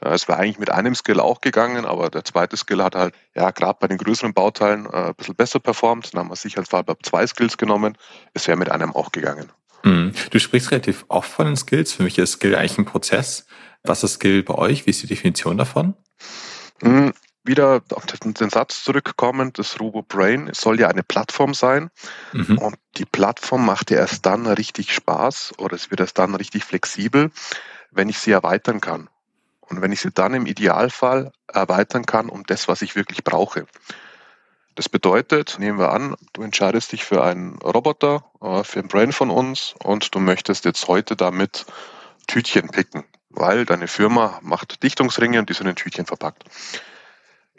[0.00, 3.50] Es wäre eigentlich mit einem Skill auch gegangen, aber der zweite Skill hat halt, ja,
[3.50, 6.12] gerade bei den größeren Bauteilen äh, ein bisschen besser performt.
[6.12, 7.96] Dann haben wir sicherheitshalber zwei Skills genommen.
[8.32, 9.50] Es wäre mit einem auch gegangen.
[9.82, 10.12] Mhm.
[10.30, 11.92] Du sprichst relativ oft von den Skills.
[11.92, 13.46] Für mich ist Skill eigentlich ein Prozess.
[13.82, 14.86] Was ist Skill bei euch?
[14.86, 15.94] Wie ist die Definition davon?
[16.82, 17.12] Mhm
[17.44, 21.90] wieder auf den Satz zurückkommen, das Robo Brain soll ja eine Plattform sein.
[22.32, 22.58] Mhm.
[22.58, 26.64] Und die Plattform macht ja erst dann richtig Spaß oder es wird erst dann richtig
[26.64, 27.30] flexibel,
[27.90, 29.08] wenn ich sie erweitern kann.
[29.70, 33.66] Und wenn ich sie dann im Idealfall erweitern kann um das, was ich wirklich brauche.
[34.74, 39.12] Das bedeutet, nehmen wir an, du entscheidest dich für einen Roboter, äh, für ein Brain
[39.12, 41.66] von uns und du möchtest jetzt heute damit
[42.26, 46.44] Tütchen picken, weil deine Firma macht Dichtungsringe und die sind in Tütchen verpackt.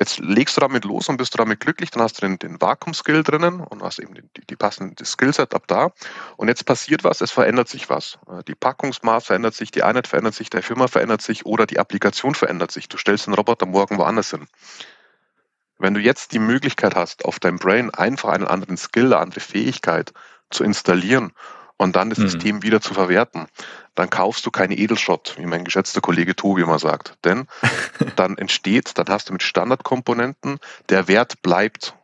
[0.02, 2.60] Jetzt legst du damit los und bist du damit glücklich, dann hast du den, den
[2.60, 5.92] Vakuum-Skill drinnen und hast eben die, die passende Skill-Setup da.
[6.38, 8.18] Und jetzt passiert was, es verändert sich was.
[8.28, 11.78] Äh, die Packungsmaß verändert sich, die Einheit verändert sich, der Firma verändert sich oder die
[11.78, 12.90] Applikation verändert sich.
[12.90, 14.48] Du stellst den Roboter morgen woanders hin.
[15.78, 19.42] Wenn du jetzt die Möglichkeit hast, auf deinem Brain einfach einen anderen Skill, eine andere
[19.42, 20.14] Fähigkeit
[20.50, 21.32] zu installieren
[21.82, 22.30] und dann das mhm.
[22.30, 23.48] System wieder zu verwerten,
[23.96, 27.18] dann kaufst du keine Edelschrott, wie mein geschätzter Kollege Tobi immer sagt.
[27.26, 27.48] Denn
[28.16, 31.96] dann entsteht, dann hast du mit Standardkomponenten, der Wert bleibt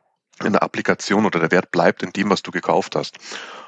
[0.43, 3.17] in der Applikation oder der Wert bleibt in dem, was du gekauft hast.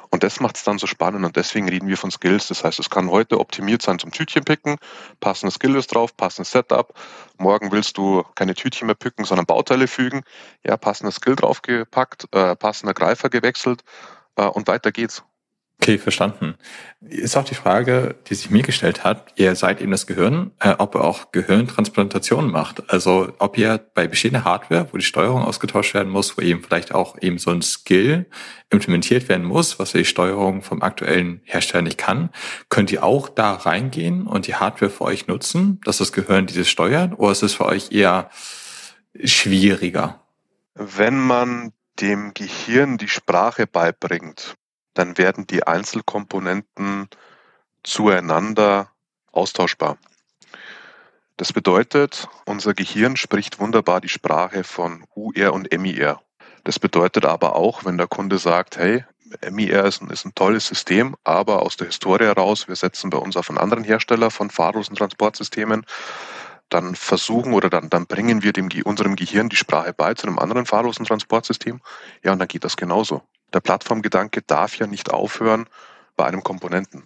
[0.10, 2.48] Und das macht es dann so spannend und deswegen reden wir von Skills.
[2.48, 4.78] Das heißt, es kann heute optimiert sein zum Tütchen picken,
[5.20, 6.92] passende Skills drauf, passendes Setup.
[7.38, 10.24] Morgen willst du keine Tütchen mehr picken, sondern Bauteile fügen.
[10.66, 13.84] Ja, passender Skill draufgepackt, äh, passender Greifer gewechselt
[14.38, 15.24] äh, und weiter geht's.
[15.82, 16.56] Okay, verstanden.
[17.00, 20.76] Ist auch die Frage, die sich mir gestellt hat, ihr seid eben das Gehirn, äh,
[20.78, 22.90] ob ihr auch Gehirntransplantationen macht.
[22.92, 26.94] Also ob ihr bei bestehender Hardware, wo die Steuerung ausgetauscht werden muss, wo eben vielleicht
[26.94, 28.26] auch eben so ein Skill
[28.70, 32.30] implementiert werden muss, was die Steuerung vom aktuellen Hersteller nicht kann,
[32.68, 36.70] könnt ihr auch da reingehen und die Hardware für euch nutzen, dass das Gehirn dieses
[36.70, 38.30] steuert, oder ist es für euch eher
[39.24, 40.26] schwieriger?
[40.76, 44.56] Wenn man dem Gehirn die Sprache beibringt,
[44.94, 47.10] dann werden die Einzelkomponenten
[47.84, 48.92] zueinander
[49.32, 49.98] austauschbar.
[51.38, 56.22] Das bedeutet, unser Gehirn spricht wunderbar die Sprache von UR und MIR.
[56.66, 59.06] Das bedeutet aber auch, wenn der Kunde sagt, hey,
[59.50, 63.18] MIR ist ein, ist ein tolles System, aber aus der Historie heraus, wir setzen bei
[63.18, 65.86] uns auf einen anderen Hersteller von fahrlosen Transportsystemen,
[66.68, 70.40] dann versuchen oder dann, dann bringen wir dem, unserem Gehirn die Sprache bei zu einem
[70.40, 71.80] anderen fahrlosen Transportsystem.
[72.22, 73.24] Ja, und dann geht das genauso
[73.54, 75.68] der Plattformgedanke darf ja nicht aufhören
[76.16, 77.04] bei einem Komponenten.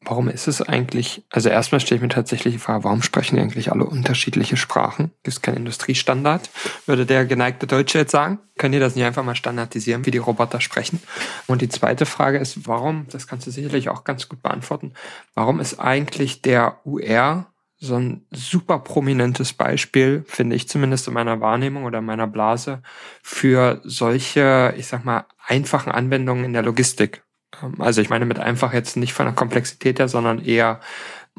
[0.00, 3.72] Warum ist es eigentlich, also erstmal stelle ich mir tatsächlich die Frage, warum sprechen eigentlich
[3.72, 5.10] alle unterschiedliche Sprachen?
[5.24, 6.50] Gibt es keinen Industriestandard?
[6.86, 8.38] Würde der geneigte Deutsche jetzt sagen?
[8.56, 11.02] Könnt ihr das nicht einfach mal standardisieren, wie die Roboter sprechen?
[11.48, 14.92] Und die zweite Frage ist, warum, das kannst du sicherlich auch ganz gut beantworten,
[15.34, 17.46] warum ist eigentlich der UR
[17.80, 22.82] so ein super prominentes Beispiel, finde ich zumindest in meiner Wahrnehmung oder in meiner Blase,
[23.22, 27.22] für solche, ich sag mal, einfachen Anwendungen in der Logistik.
[27.62, 30.80] Ähm, also ich meine mit einfach jetzt nicht von der Komplexität her, sondern eher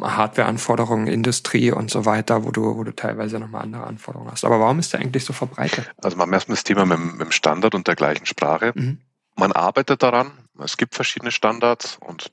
[0.02, 4.45] Hardwareanforderungen, Industrie und so weiter, wo du, wo du teilweise nochmal andere Anforderungen hast.
[4.45, 5.91] Aber warum ist der eigentlich so verbreitet?
[5.97, 8.71] Also man erstmal das Thema mit, mit dem Standard und der gleichen Sprache.
[8.75, 8.99] Mhm.
[9.36, 10.32] Man arbeitet daran.
[10.58, 12.32] Es gibt verschiedene Standards und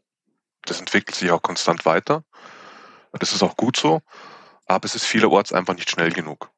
[0.65, 2.25] das entwickelt sich auch konstant weiter.
[3.19, 4.01] Das ist auch gut so,
[4.67, 6.51] aber es ist vielerorts einfach nicht schnell genug.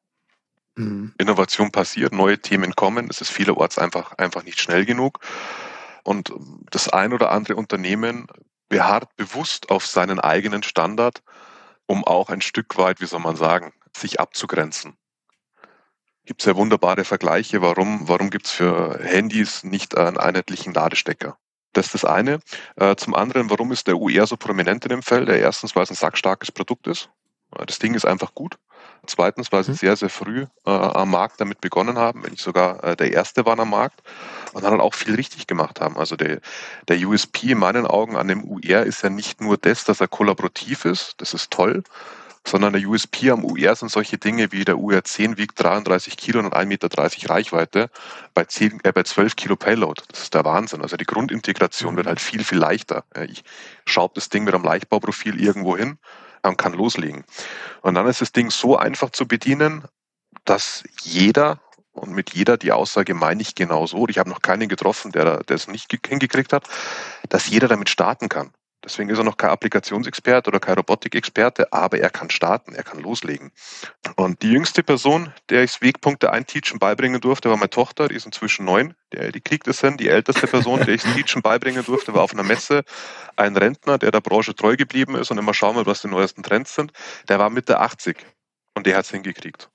[0.75, 1.13] Mhm.
[1.17, 5.19] Innovation passiert, neue Themen kommen, es ist vielerorts einfach, einfach nicht schnell genug.
[6.03, 6.33] Und
[6.71, 8.27] das ein oder andere Unternehmen
[8.69, 11.21] beharrt bewusst auf seinen eigenen Standard,
[11.85, 14.95] um auch ein Stück weit, wie soll man sagen, sich abzugrenzen.
[16.25, 21.37] gibt es ja wunderbare Vergleiche, warum, warum gibt es für Handys nicht einen einheitlichen Ladestecker.
[21.73, 22.39] Das ist das eine.
[22.75, 25.29] Äh, zum anderen, warum ist der UR so prominent in dem Feld?
[25.29, 27.09] Erstens, weil es ein sackstarkes Produkt ist.
[27.57, 28.57] Äh, das Ding ist einfach gut.
[29.05, 29.75] Zweitens, weil sie mhm.
[29.75, 33.45] sehr, sehr früh äh, am Markt damit begonnen haben, wenn nicht sogar äh, der erste
[33.45, 34.01] waren am Markt
[34.53, 35.97] und dann auch viel richtig gemacht haben.
[35.97, 36.41] Also der,
[36.87, 40.07] der USP in meinen Augen an dem UR ist ja nicht nur das, dass er
[40.07, 41.83] kollaborativ ist, das ist toll,
[42.47, 46.53] sondern der USP am UR sind solche Dinge wie der UR10 wiegt 33 Kilo und
[46.53, 46.89] 1,30 Meter
[47.29, 47.89] Reichweite
[48.33, 50.01] bei, 10, äh, bei 12 Kilo Payload.
[50.09, 50.81] Das ist der Wahnsinn.
[50.81, 53.03] Also die Grundintegration wird halt viel, viel leichter.
[53.27, 53.43] Ich
[53.85, 55.97] schraube das Ding mit einem Leichtbauprofil irgendwo hin
[56.43, 57.23] und kann loslegen.
[57.81, 59.83] Und dann ist das Ding so einfach zu bedienen,
[60.45, 61.59] dass jeder,
[61.91, 65.43] und mit jeder die Aussage meine ich genau so, ich habe noch keinen getroffen, der,
[65.43, 66.63] der es nicht hingekriegt hat,
[67.27, 68.51] dass jeder damit starten kann.
[68.83, 72.99] Deswegen ist er noch kein Applikationsexperte oder kein Robotikexperte, aber er kann starten, er kann
[72.99, 73.51] loslegen.
[74.15, 78.25] Und die jüngste Person, der ich Wegpunkte einteachen beibringen durfte, war meine Tochter, die ist
[78.25, 79.97] inzwischen neun, die, die kriegt es hin.
[79.97, 82.83] Die älteste Person, der ich Teachen beibringen durfte, war auf einer Messe
[83.35, 86.43] ein Rentner, der der Branche treu geblieben ist und immer schauen will, was die neuesten
[86.43, 86.93] Trends sind.
[87.27, 88.17] Der war Mitte 80
[88.75, 89.69] und der hat es hingekriegt.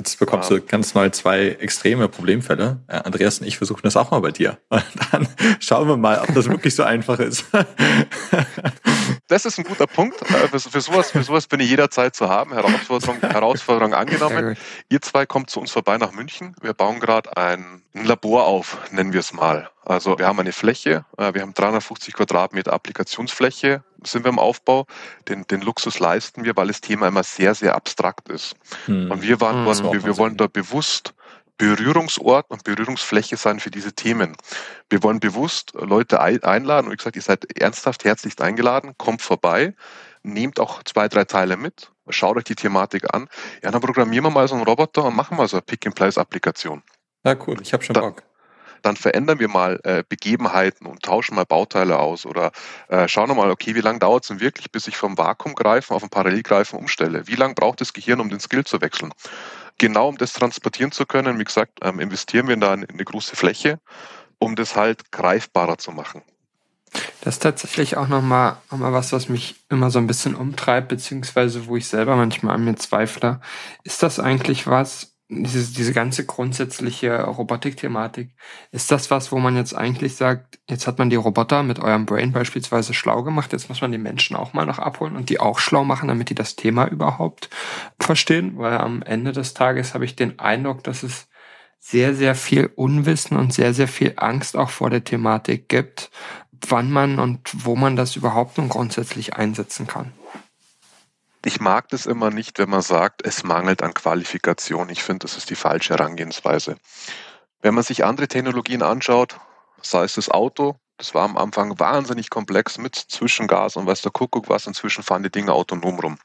[0.00, 2.80] Jetzt bekommst du ganz mal zwei extreme Problemfälle.
[2.86, 4.56] Äh, Andreas und ich versuchen das auch mal bei dir.
[4.70, 4.82] Und
[5.12, 5.28] dann
[5.60, 7.44] schauen wir mal, ob das wirklich so einfach ist.
[9.30, 10.20] das ist ein guter Punkt.
[10.22, 12.52] Äh, für, für, sowas, für sowas bin ich jederzeit zu haben.
[12.52, 14.56] Herausforderung, Herausforderung angenommen.
[14.88, 16.54] Ihr zwei kommt zu uns vorbei nach München.
[16.60, 19.70] Wir bauen gerade ein, ein Labor auf, nennen wir es mal.
[19.84, 24.86] Also wir haben eine Fläche, äh, wir haben 350 Quadratmeter Applikationsfläche, sind wir im Aufbau.
[25.28, 28.56] Den, den Luxus leisten wir, weil das Thema immer sehr, sehr abstrakt ist.
[28.86, 29.10] Hm.
[29.10, 31.14] Und wir waren, hm, wir, wir wollen da bewusst
[31.60, 34.34] Berührungsort und Berührungsfläche sein für diese Themen.
[34.88, 39.74] Wir wollen bewusst Leute einladen und wie gesagt, ihr seid ernsthaft herzlichst eingeladen, kommt vorbei,
[40.22, 43.28] nehmt auch zwei, drei Teile mit, schaut euch die Thematik an.
[43.62, 46.82] Ja, dann programmieren wir mal so einen Roboter und machen mal so eine Pick-and-Place-Applikation.
[47.26, 48.22] Ja, cool, ich habe schon da, Bock
[48.82, 52.52] dann verändern wir mal äh, Begebenheiten und tauschen mal Bauteile aus oder
[52.88, 56.02] äh, schauen mal, okay, wie lange dauert es denn wirklich, bis ich vom Vakuumgreifen auf
[56.02, 57.26] ein Parallelgreifen umstelle?
[57.26, 59.12] Wie lange braucht das Gehirn, um den Skill zu wechseln?
[59.80, 63.34] genau um das transportieren zu können, wie gesagt, ähm, investieren wir da in eine große
[63.34, 63.80] Fläche,
[64.38, 66.22] um das halt greifbarer zu machen.
[67.22, 70.88] Das ist tatsächlich auch nochmal noch mal was, was mich immer so ein bisschen umtreibt,
[70.88, 73.40] beziehungsweise wo ich selber manchmal an mir zweifle.
[73.84, 78.34] Ist das eigentlich was, diese, diese ganze grundsätzliche Robotik-Thematik,
[78.72, 82.04] ist das was, wo man jetzt eigentlich sagt, jetzt hat man die Roboter mit eurem
[82.04, 85.38] Brain beispielsweise schlau gemacht, jetzt muss man die Menschen auch mal noch abholen und die
[85.38, 87.48] auch schlau machen, damit die das Thema überhaupt
[88.00, 91.28] verstehen, weil am Ende des Tages habe ich den Eindruck, dass es
[91.78, 96.10] sehr, sehr viel Unwissen und sehr, sehr viel Angst auch vor der Thematik gibt,
[96.68, 100.12] wann man und wo man das überhaupt nun grundsätzlich einsetzen kann.
[101.44, 104.90] Ich mag das immer nicht, wenn man sagt, es mangelt an Qualifikation.
[104.90, 106.76] Ich finde, das ist die falsche Herangehensweise.
[107.62, 109.40] Wenn man sich andere Technologien anschaut,
[109.80, 114.12] sei es das Auto, das war am Anfang wahnsinnig komplex mit Zwischengas und weiß der
[114.12, 116.18] Kuckuck was, inzwischen fahren die Dinge autonom rum.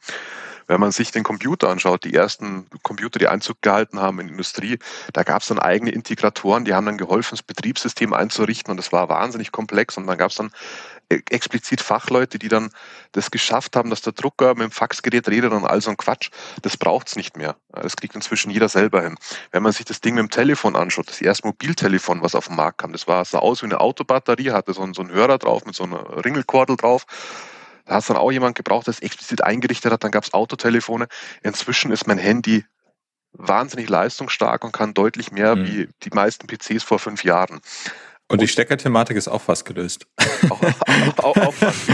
[0.68, 4.34] Wenn man sich den Computer anschaut, die ersten Computer, die Einzug gehalten haben in die
[4.34, 4.80] Industrie,
[5.14, 8.92] da gab es dann eigene Integratoren, die haben dann geholfen, das Betriebssystem einzurichten und das
[8.92, 10.52] war wahnsinnig komplex und dann gab es dann
[11.10, 12.70] explizit Fachleute, die dann
[13.12, 16.30] das geschafft haben, dass der Drucker mit dem Faxgerät redet und all so ein Quatsch.
[16.62, 17.56] Das braucht's nicht mehr.
[17.72, 19.16] Das kriegt inzwischen jeder selber hin.
[19.52, 22.56] Wenn man sich das Ding mit dem Telefon anschaut, das erste Mobiltelefon, was auf den
[22.56, 25.38] Markt kam, das war sah aus wie eine Autobatterie, hatte so einen, so einen Hörer
[25.38, 27.06] drauf mit so einer Ringelkordel drauf
[27.86, 30.04] da hat es dann auch jemand gebraucht, der es explizit eingerichtet hat.
[30.04, 31.08] Dann gab es Autotelefone.
[31.44, 32.66] Inzwischen ist mein Handy
[33.34, 35.68] wahnsinnig leistungsstark und kann deutlich mehr mhm.
[35.68, 37.62] wie die meisten PCs vor fünf Jahren.
[38.28, 40.08] Und die Steckerthematik ist auch fast gelöst.
[40.50, 40.62] Auch,
[41.24, 41.88] auch, auch fast.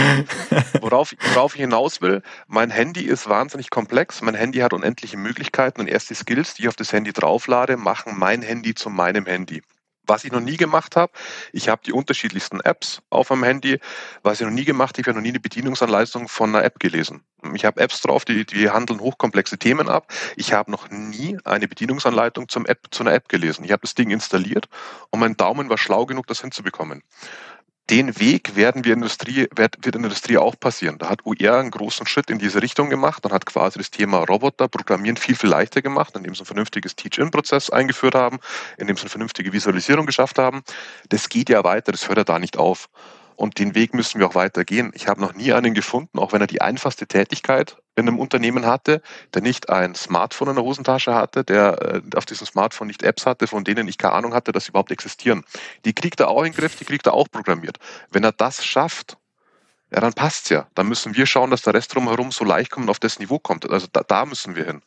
[0.82, 4.22] Worauf, worauf ich hinaus will, mein Handy ist wahnsinnig komplex.
[4.22, 7.76] Mein Handy hat unendliche Möglichkeiten und erst die Skills, die ich auf das Handy drauflade,
[7.76, 9.62] machen mein Handy zu meinem Handy.
[10.08, 11.14] Was ich noch nie gemacht habe,
[11.54, 13.80] ich habe die unterschiedlichsten Apps auf meinem Handy.
[14.24, 16.80] Was ich noch nie gemacht habe, ich habe noch nie eine Bedienungsanleitung von einer App
[16.80, 17.24] gelesen.
[17.54, 20.12] Ich habe Apps drauf, die, die handeln hochkomplexe Themen ab.
[20.36, 23.64] Ich habe noch nie eine Bedienungsanleitung zum App, zu einer App gelesen.
[23.64, 24.68] Ich habe das Ding installiert
[25.10, 27.04] und mein Daumen war schlau genug, das hinzubekommen
[27.90, 30.98] den Weg werden wir Industrie, wird, wird in der Industrie auch passieren.
[30.98, 34.20] Da hat UR einen großen Schritt in diese Richtung gemacht und hat quasi das Thema
[34.20, 38.40] Roboter, Programmieren viel, viel leichter gemacht, indem sie ein vernünftiges Teach-In-Prozess eingeführt haben,
[38.78, 40.62] indem sie eine vernünftige Visualisierung geschafft haben.
[41.10, 42.88] Das geht ja weiter, das hört ja da nicht auf.
[43.36, 44.92] Und den Weg müssen wir auch weitergehen.
[44.94, 48.66] Ich habe noch nie einen gefunden, auch wenn er die einfachste Tätigkeit in einem Unternehmen
[48.66, 49.02] hatte,
[49.34, 53.26] der nicht ein Smartphone in der Hosentasche hatte, der äh, auf diesem Smartphone nicht Apps
[53.26, 55.44] hatte, von denen ich keine Ahnung hatte, dass sie überhaupt existieren.
[55.86, 57.78] Die kriegt er auch in den Griff, die kriegt er auch programmiert.
[58.10, 59.18] Wenn er das schafft,
[59.92, 60.68] ja, dann passt's ja.
[60.74, 63.40] Dann müssen wir schauen, dass der Rest drumherum so leicht kommt und auf das Niveau
[63.40, 63.70] kommt.
[63.70, 64.82] Also da, da müssen wir hin.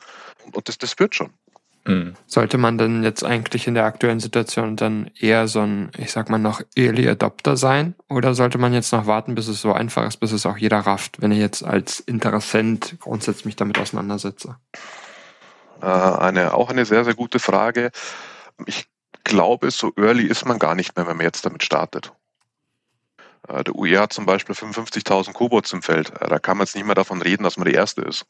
[0.52, 1.30] Und das, das wird schon.
[1.86, 2.14] Mhm.
[2.26, 6.30] Sollte man dann jetzt eigentlich in der aktuellen Situation dann eher so ein, ich sag
[6.30, 7.94] mal noch Early Adopter sein?
[8.08, 10.78] Oder sollte man jetzt noch warten, bis es so einfach ist, bis es auch jeder
[10.78, 14.56] rafft, wenn ich jetzt als Interessent grundsätzlich mich damit auseinandersetze?
[15.82, 17.90] Äh, eine, auch eine sehr, sehr gute Frage.
[18.64, 18.86] Ich
[19.24, 22.12] glaube, so early ist man gar nicht mehr, wenn man jetzt damit startet.
[23.46, 26.18] Äh, der UE hat zum Beispiel 55.000 Cobots im Feld.
[26.18, 28.24] Äh, da kann man jetzt nicht mehr davon reden, dass man die Erste ist.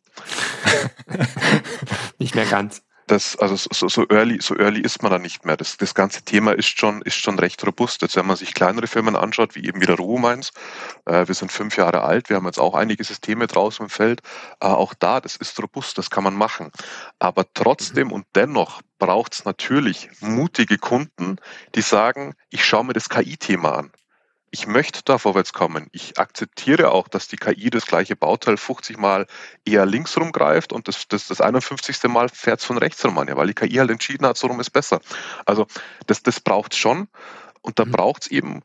[2.18, 5.56] nicht mehr ganz das, also so, so early, so early ist man da nicht mehr.
[5.56, 8.02] Das, das ganze Thema ist schon, ist schon recht robust.
[8.02, 10.52] Jetzt, wenn man sich kleinere Firmen anschaut, wie eben wieder Robomeins,
[11.04, 14.22] äh, wir sind fünf Jahre alt, wir haben jetzt auch einige Systeme draußen im Feld.
[14.60, 16.70] Äh, auch da, das ist robust, das kann man machen.
[17.18, 21.36] Aber trotzdem und dennoch braucht es natürlich mutige Kunden,
[21.74, 23.92] die sagen, ich schaue mir das KI-Thema an
[24.54, 25.88] ich möchte da vorwärts kommen.
[25.90, 29.26] Ich akzeptiere auch, dass die KI das gleiche Bauteil 50 Mal
[29.64, 32.04] eher links rumgreift und das, das, das 51.
[32.04, 34.46] Mal fährt es von rechts rum an, ja, weil die KI halt entschieden hat, so
[34.46, 35.00] rum ist besser.
[35.44, 35.66] Also
[36.06, 37.08] das, das braucht es schon
[37.62, 37.90] und da mhm.
[37.90, 38.62] braucht es eben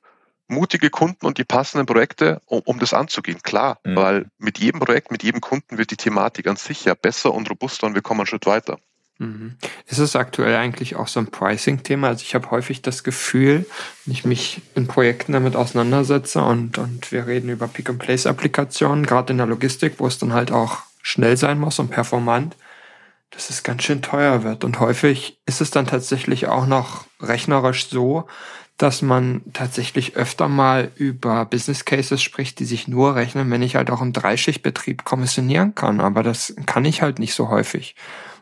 [0.48, 3.42] mutige Kunden und die passenden Projekte, um, um das anzugehen.
[3.42, 3.96] Klar, mhm.
[3.96, 7.50] weil mit jedem Projekt, mit jedem Kunden wird die Thematik an sich ja besser und
[7.50, 8.78] robuster und wir kommen einen Schritt weiter.
[9.20, 9.56] Mhm.
[9.86, 12.08] Ist es aktuell eigentlich auch so ein Pricing-Thema?
[12.08, 13.66] Also ich habe häufig das Gefühl,
[14.06, 19.38] wenn ich mich in Projekten damit auseinandersetze und, und wir reden über Pick-and-Place-Applikationen, gerade in
[19.38, 22.56] der Logistik, wo es dann halt auch schnell sein muss und performant,
[23.32, 24.64] dass es ganz schön teuer wird.
[24.64, 28.26] Und häufig ist es dann tatsächlich auch noch rechnerisch so,
[28.78, 33.76] dass man tatsächlich öfter mal über Business Cases spricht, die sich nur rechnen, wenn ich
[33.76, 36.00] halt auch im Dreischichtbetrieb kommissionieren kann.
[36.00, 37.96] Aber das kann ich halt nicht so häufig.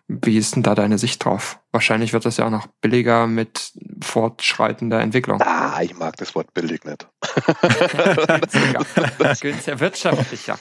[0.08, 1.60] Wie ist denn da deine Sicht drauf?
[1.74, 5.41] Wahrscheinlich wird das ja auch noch billiger mit fortschreitender Entwicklung.
[5.41, 7.10] Ah, ich mag das Wort billig nicht.
[9.41, 10.58] Günstiger, wirtschaftlicher.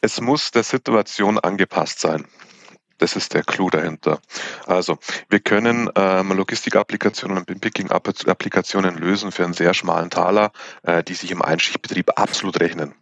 [0.00, 2.24] Es muss der Situation angepasst sein.
[2.98, 4.20] Das ist der Clou dahinter.
[4.66, 4.98] Also
[5.28, 10.52] wir können ähm, Logistikapplikationen und Picking-Applikationen lösen für einen sehr schmalen Taler,
[10.84, 12.94] äh, die sich im Einschichtbetrieb absolut rechnen.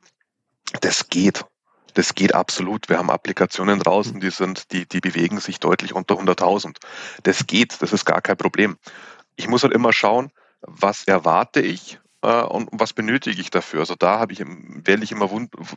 [0.80, 1.44] Das geht.
[1.94, 2.88] Das geht absolut.
[2.88, 6.76] Wir haben Applikationen draußen, die sind, die, die bewegen sich deutlich unter 100.000.
[7.22, 7.80] Das geht.
[7.82, 8.78] Das ist gar kein Problem.
[9.36, 10.30] Ich muss halt immer schauen,
[10.62, 13.80] was erwarte ich äh, und was benötige ich dafür?
[13.80, 15.28] Also da habe ich, wähle ich immer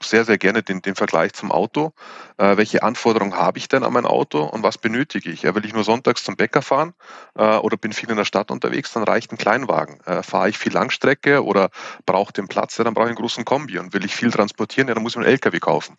[0.02, 1.94] sehr, sehr gerne den, den Vergleich zum Auto.
[2.38, 5.44] Äh, welche Anforderungen habe ich denn an mein Auto und was benötige ich?
[5.44, 6.94] Ja, will ich nur sonntags zum Bäcker fahren
[7.36, 10.00] äh, oder bin viel in der Stadt unterwegs, dann reicht ein Kleinwagen.
[10.06, 11.70] Äh, fahre ich viel Langstrecke oder
[12.06, 13.80] brauche den Platz, ja, dann brauche ich einen großen Kombi.
[13.80, 15.98] Und will ich viel transportieren, ja, dann muss ich einen LKW kaufen.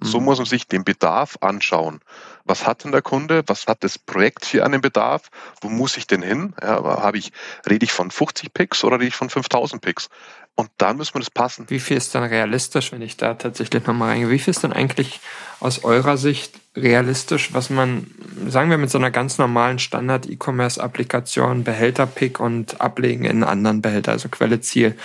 [0.00, 0.26] So mhm.
[0.26, 2.00] muss man sich den Bedarf anschauen.
[2.44, 3.42] Was hat denn der Kunde?
[3.46, 5.30] Was hat das Projekt für einen Bedarf?
[5.60, 6.54] Wo muss ich denn hin?
[6.60, 7.32] Ja, habe ich,
[7.68, 10.10] rede ich von 50 Picks oder rede ich von 5000 Picks?
[10.56, 11.66] Und dann müssen wir das passen.
[11.68, 14.30] Wie viel ist dann realistisch, wenn ich da tatsächlich nochmal reingehe?
[14.30, 15.20] Wie viel ist denn eigentlich
[15.58, 18.06] aus eurer Sicht realistisch, was man,
[18.46, 24.12] sagen wir mit so einer ganz normalen Standard-E-Commerce-Applikation, Behälter-Pick und Ablegen in einen anderen Behälter,
[24.12, 24.96] also Quelle-Ziel,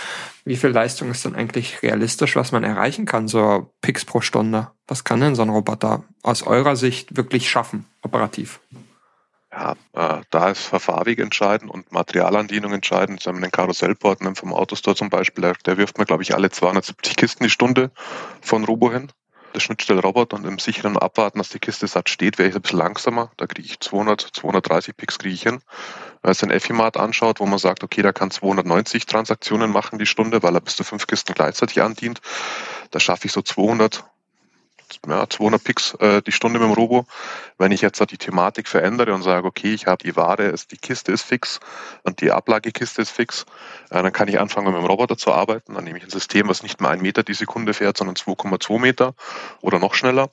[0.46, 4.70] wie viel Leistung ist denn eigentlich realistisch, was man erreichen kann, so Picks pro Stunde?
[4.88, 8.60] Was kann denn so ein Roboter aus eurer Sicht wirklich schaffen, operativ?
[9.52, 13.26] Ja, äh, da ist Verfahrweg entscheidend und Materialandienung entscheidend.
[13.26, 16.52] Wir haben einen Karussellport vom Autostore zum Beispiel, der, der wirft mir, glaube ich, alle
[16.52, 17.92] 270 Kisten die Stunde
[18.42, 19.12] von Robo hin.
[19.56, 22.78] Der Schnittstellroboter und im sicheren Abwarten, dass die Kiste satt steht, wäre ich ein bisschen
[22.78, 23.32] langsamer.
[23.38, 25.64] Da kriege ich 200, 230 Picks kriege ich hin.
[26.22, 29.98] Wenn man sich ein Effimat anschaut, wo man sagt, okay, da kann 290 Transaktionen machen
[29.98, 32.22] die Stunde, weil er bis zu fünf Kisten gleichzeitig andient,
[32.92, 34.04] da schaffe ich so 200,
[35.08, 37.06] ja, 200 Picks äh, die Stunde mit dem Robo.
[37.58, 41.12] Wenn ich jetzt die Thematik verändere und sage, okay, ich habe die Ware, die Kiste
[41.12, 41.60] ist fix
[42.04, 43.46] und die Ablagekiste ist fix,
[43.90, 45.74] äh, dann kann ich anfangen, mit dem Roboter zu arbeiten.
[45.74, 48.80] Dann nehme ich ein System, was nicht mehr ein Meter die Sekunde fährt, sondern 2,2
[48.80, 49.14] Meter
[49.62, 50.30] oder noch schneller.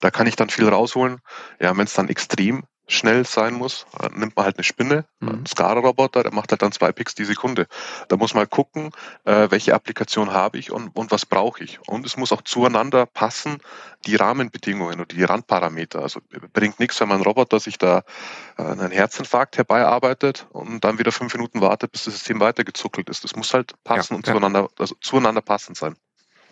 [0.00, 1.20] Da kann ich dann viel rausholen.
[1.60, 5.28] Ja, wenn es dann extrem schnell sein muss, nimmt man halt eine Spinne, mhm.
[5.28, 7.66] einen SCADA-Roboter, der macht halt dann zwei Picks die Sekunde.
[8.08, 8.90] Da muss man halt gucken,
[9.24, 11.80] äh, welche Applikation habe ich und, und was brauche ich.
[11.86, 13.58] Und es muss auch zueinander passen,
[14.06, 16.00] die Rahmenbedingungen und die Randparameter.
[16.00, 16.20] Also
[16.52, 18.04] bringt nichts, wenn mein Roboter sich da
[18.56, 23.24] äh, einen Herzinfarkt herbeiarbeitet und dann wieder fünf Minuten wartet, bis das System weitergezuckelt ist.
[23.24, 24.32] Das muss halt passen ja, und ja.
[24.32, 25.96] zueinander, also zueinander passend sein.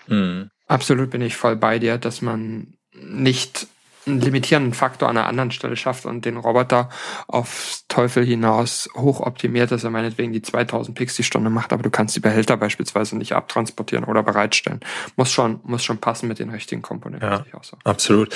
[0.09, 0.51] Mhm.
[0.67, 3.67] Absolut bin ich voll bei dir, dass man nicht
[4.07, 6.89] einen limitierenden Faktor an einer anderen Stelle schafft und den Roboter
[7.27, 11.91] auf Teufel hinaus hochoptimiert, dass er meinetwegen die 2000 Picks die Stunde macht, aber du
[11.91, 14.81] kannst die Behälter beispielsweise nicht abtransportieren oder bereitstellen.
[15.17, 17.29] Muss schon, muss schon passen mit den richtigen Komponenten.
[17.29, 17.77] Ja, so.
[17.85, 18.35] absolut.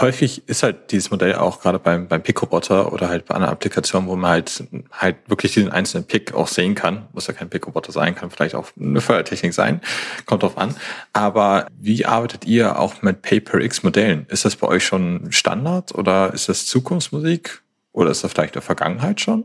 [0.00, 4.06] Häufig ist halt dieses Modell auch gerade beim, beim Pick-Roboter oder halt bei einer Applikation,
[4.06, 7.08] wo man halt, halt wirklich diesen einzelnen Pick auch sehen kann.
[7.12, 9.80] Muss ja kein Pick-Roboter sein, kann vielleicht auch eine Fördertechnik sein.
[10.26, 10.74] Kommt drauf an.
[11.12, 14.26] Aber wie arbeitet ihr auch mit Pay-per-X-Modellen?
[14.28, 17.62] Ist das bei euch schon schon Standard oder ist das Zukunftsmusik?
[17.92, 19.44] Oder ist das vielleicht der Vergangenheit schon?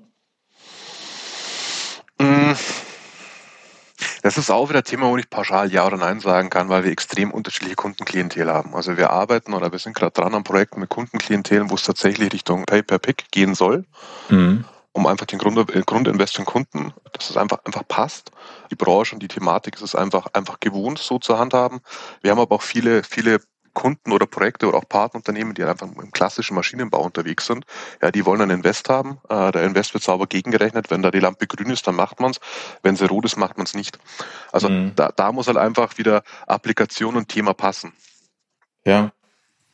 [2.20, 2.54] Mm.
[4.22, 6.84] Das ist auch wieder ein Thema, wo ich pauschal Ja oder Nein sagen kann, weil
[6.84, 8.76] wir extrem unterschiedliche Kundenklientel haben.
[8.76, 12.32] Also wir arbeiten oder wir sind gerade dran am Projekten mit Kundenklientelen, wo es tatsächlich
[12.34, 13.86] Richtung Pay-per-Pick gehen soll.
[14.30, 14.66] Mhm
[14.98, 18.32] um einfach den Grund, äh, Grundinvest Kunden, dass es einfach, einfach passt.
[18.72, 21.82] Die Branche und die Thematik ist es einfach, einfach gewohnt, so zu handhaben.
[22.22, 23.40] Wir haben aber auch viele, viele
[23.78, 27.64] Kunden oder Projekte oder auch Partnerunternehmen, die einfach im klassischen Maschinenbau unterwegs sind.
[28.02, 29.20] Ja, die wollen einen Invest haben.
[29.30, 30.90] Äh, der Invest wird sauber gegengerechnet.
[30.90, 32.40] Wenn da die Lampe grün ist, dann macht man es.
[32.82, 34.00] Wenn sie rot ist, macht man es nicht.
[34.52, 34.94] Also mhm.
[34.96, 37.94] da, da muss halt einfach wieder Applikation und Thema passen.
[38.84, 39.12] Ja,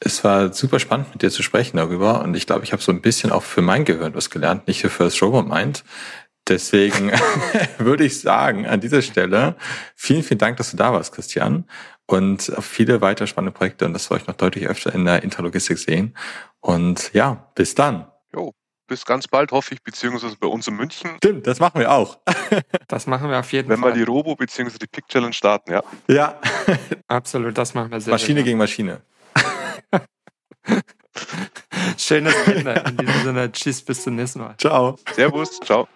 [0.01, 2.23] es war super spannend, mit dir zu sprechen darüber.
[2.23, 4.81] Und ich glaube, ich habe so ein bisschen auch für mein Gehirn was gelernt, nicht
[4.81, 5.85] für First Robot Mind.
[6.49, 7.09] Deswegen
[7.77, 9.55] würde ich sagen, an dieser Stelle,
[9.95, 11.63] vielen, vielen Dank, dass du da warst, Christian.
[12.05, 13.85] Und viele weitere spannende Projekte.
[13.85, 16.15] Und das soll ich noch deutlich öfter in der Interlogistik sehen.
[16.59, 18.11] Und ja, bis dann.
[18.35, 18.53] Jo,
[18.87, 21.11] bis ganz bald, hoffe ich, beziehungsweise bei uns in München.
[21.17, 22.19] Stimmt, das machen wir auch.
[22.87, 23.91] das machen wir auf jeden Wenn Fall.
[23.91, 25.83] Wenn wir die Robo- beziehungsweise die Pick Challenge starten, ja.
[26.07, 26.39] Ja.
[27.07, 29.01] Absolut, das machen wir sehr Maschine sehr gegen Maschine.
[31.97, 32.83] Schönes Ende.
[32.87, 34.55] In diesem Sinne, tschüss, bis zum nächsten Mal.
[34.57, 34.97] Ciao.
[35.13, 35.87] Servus, ciao.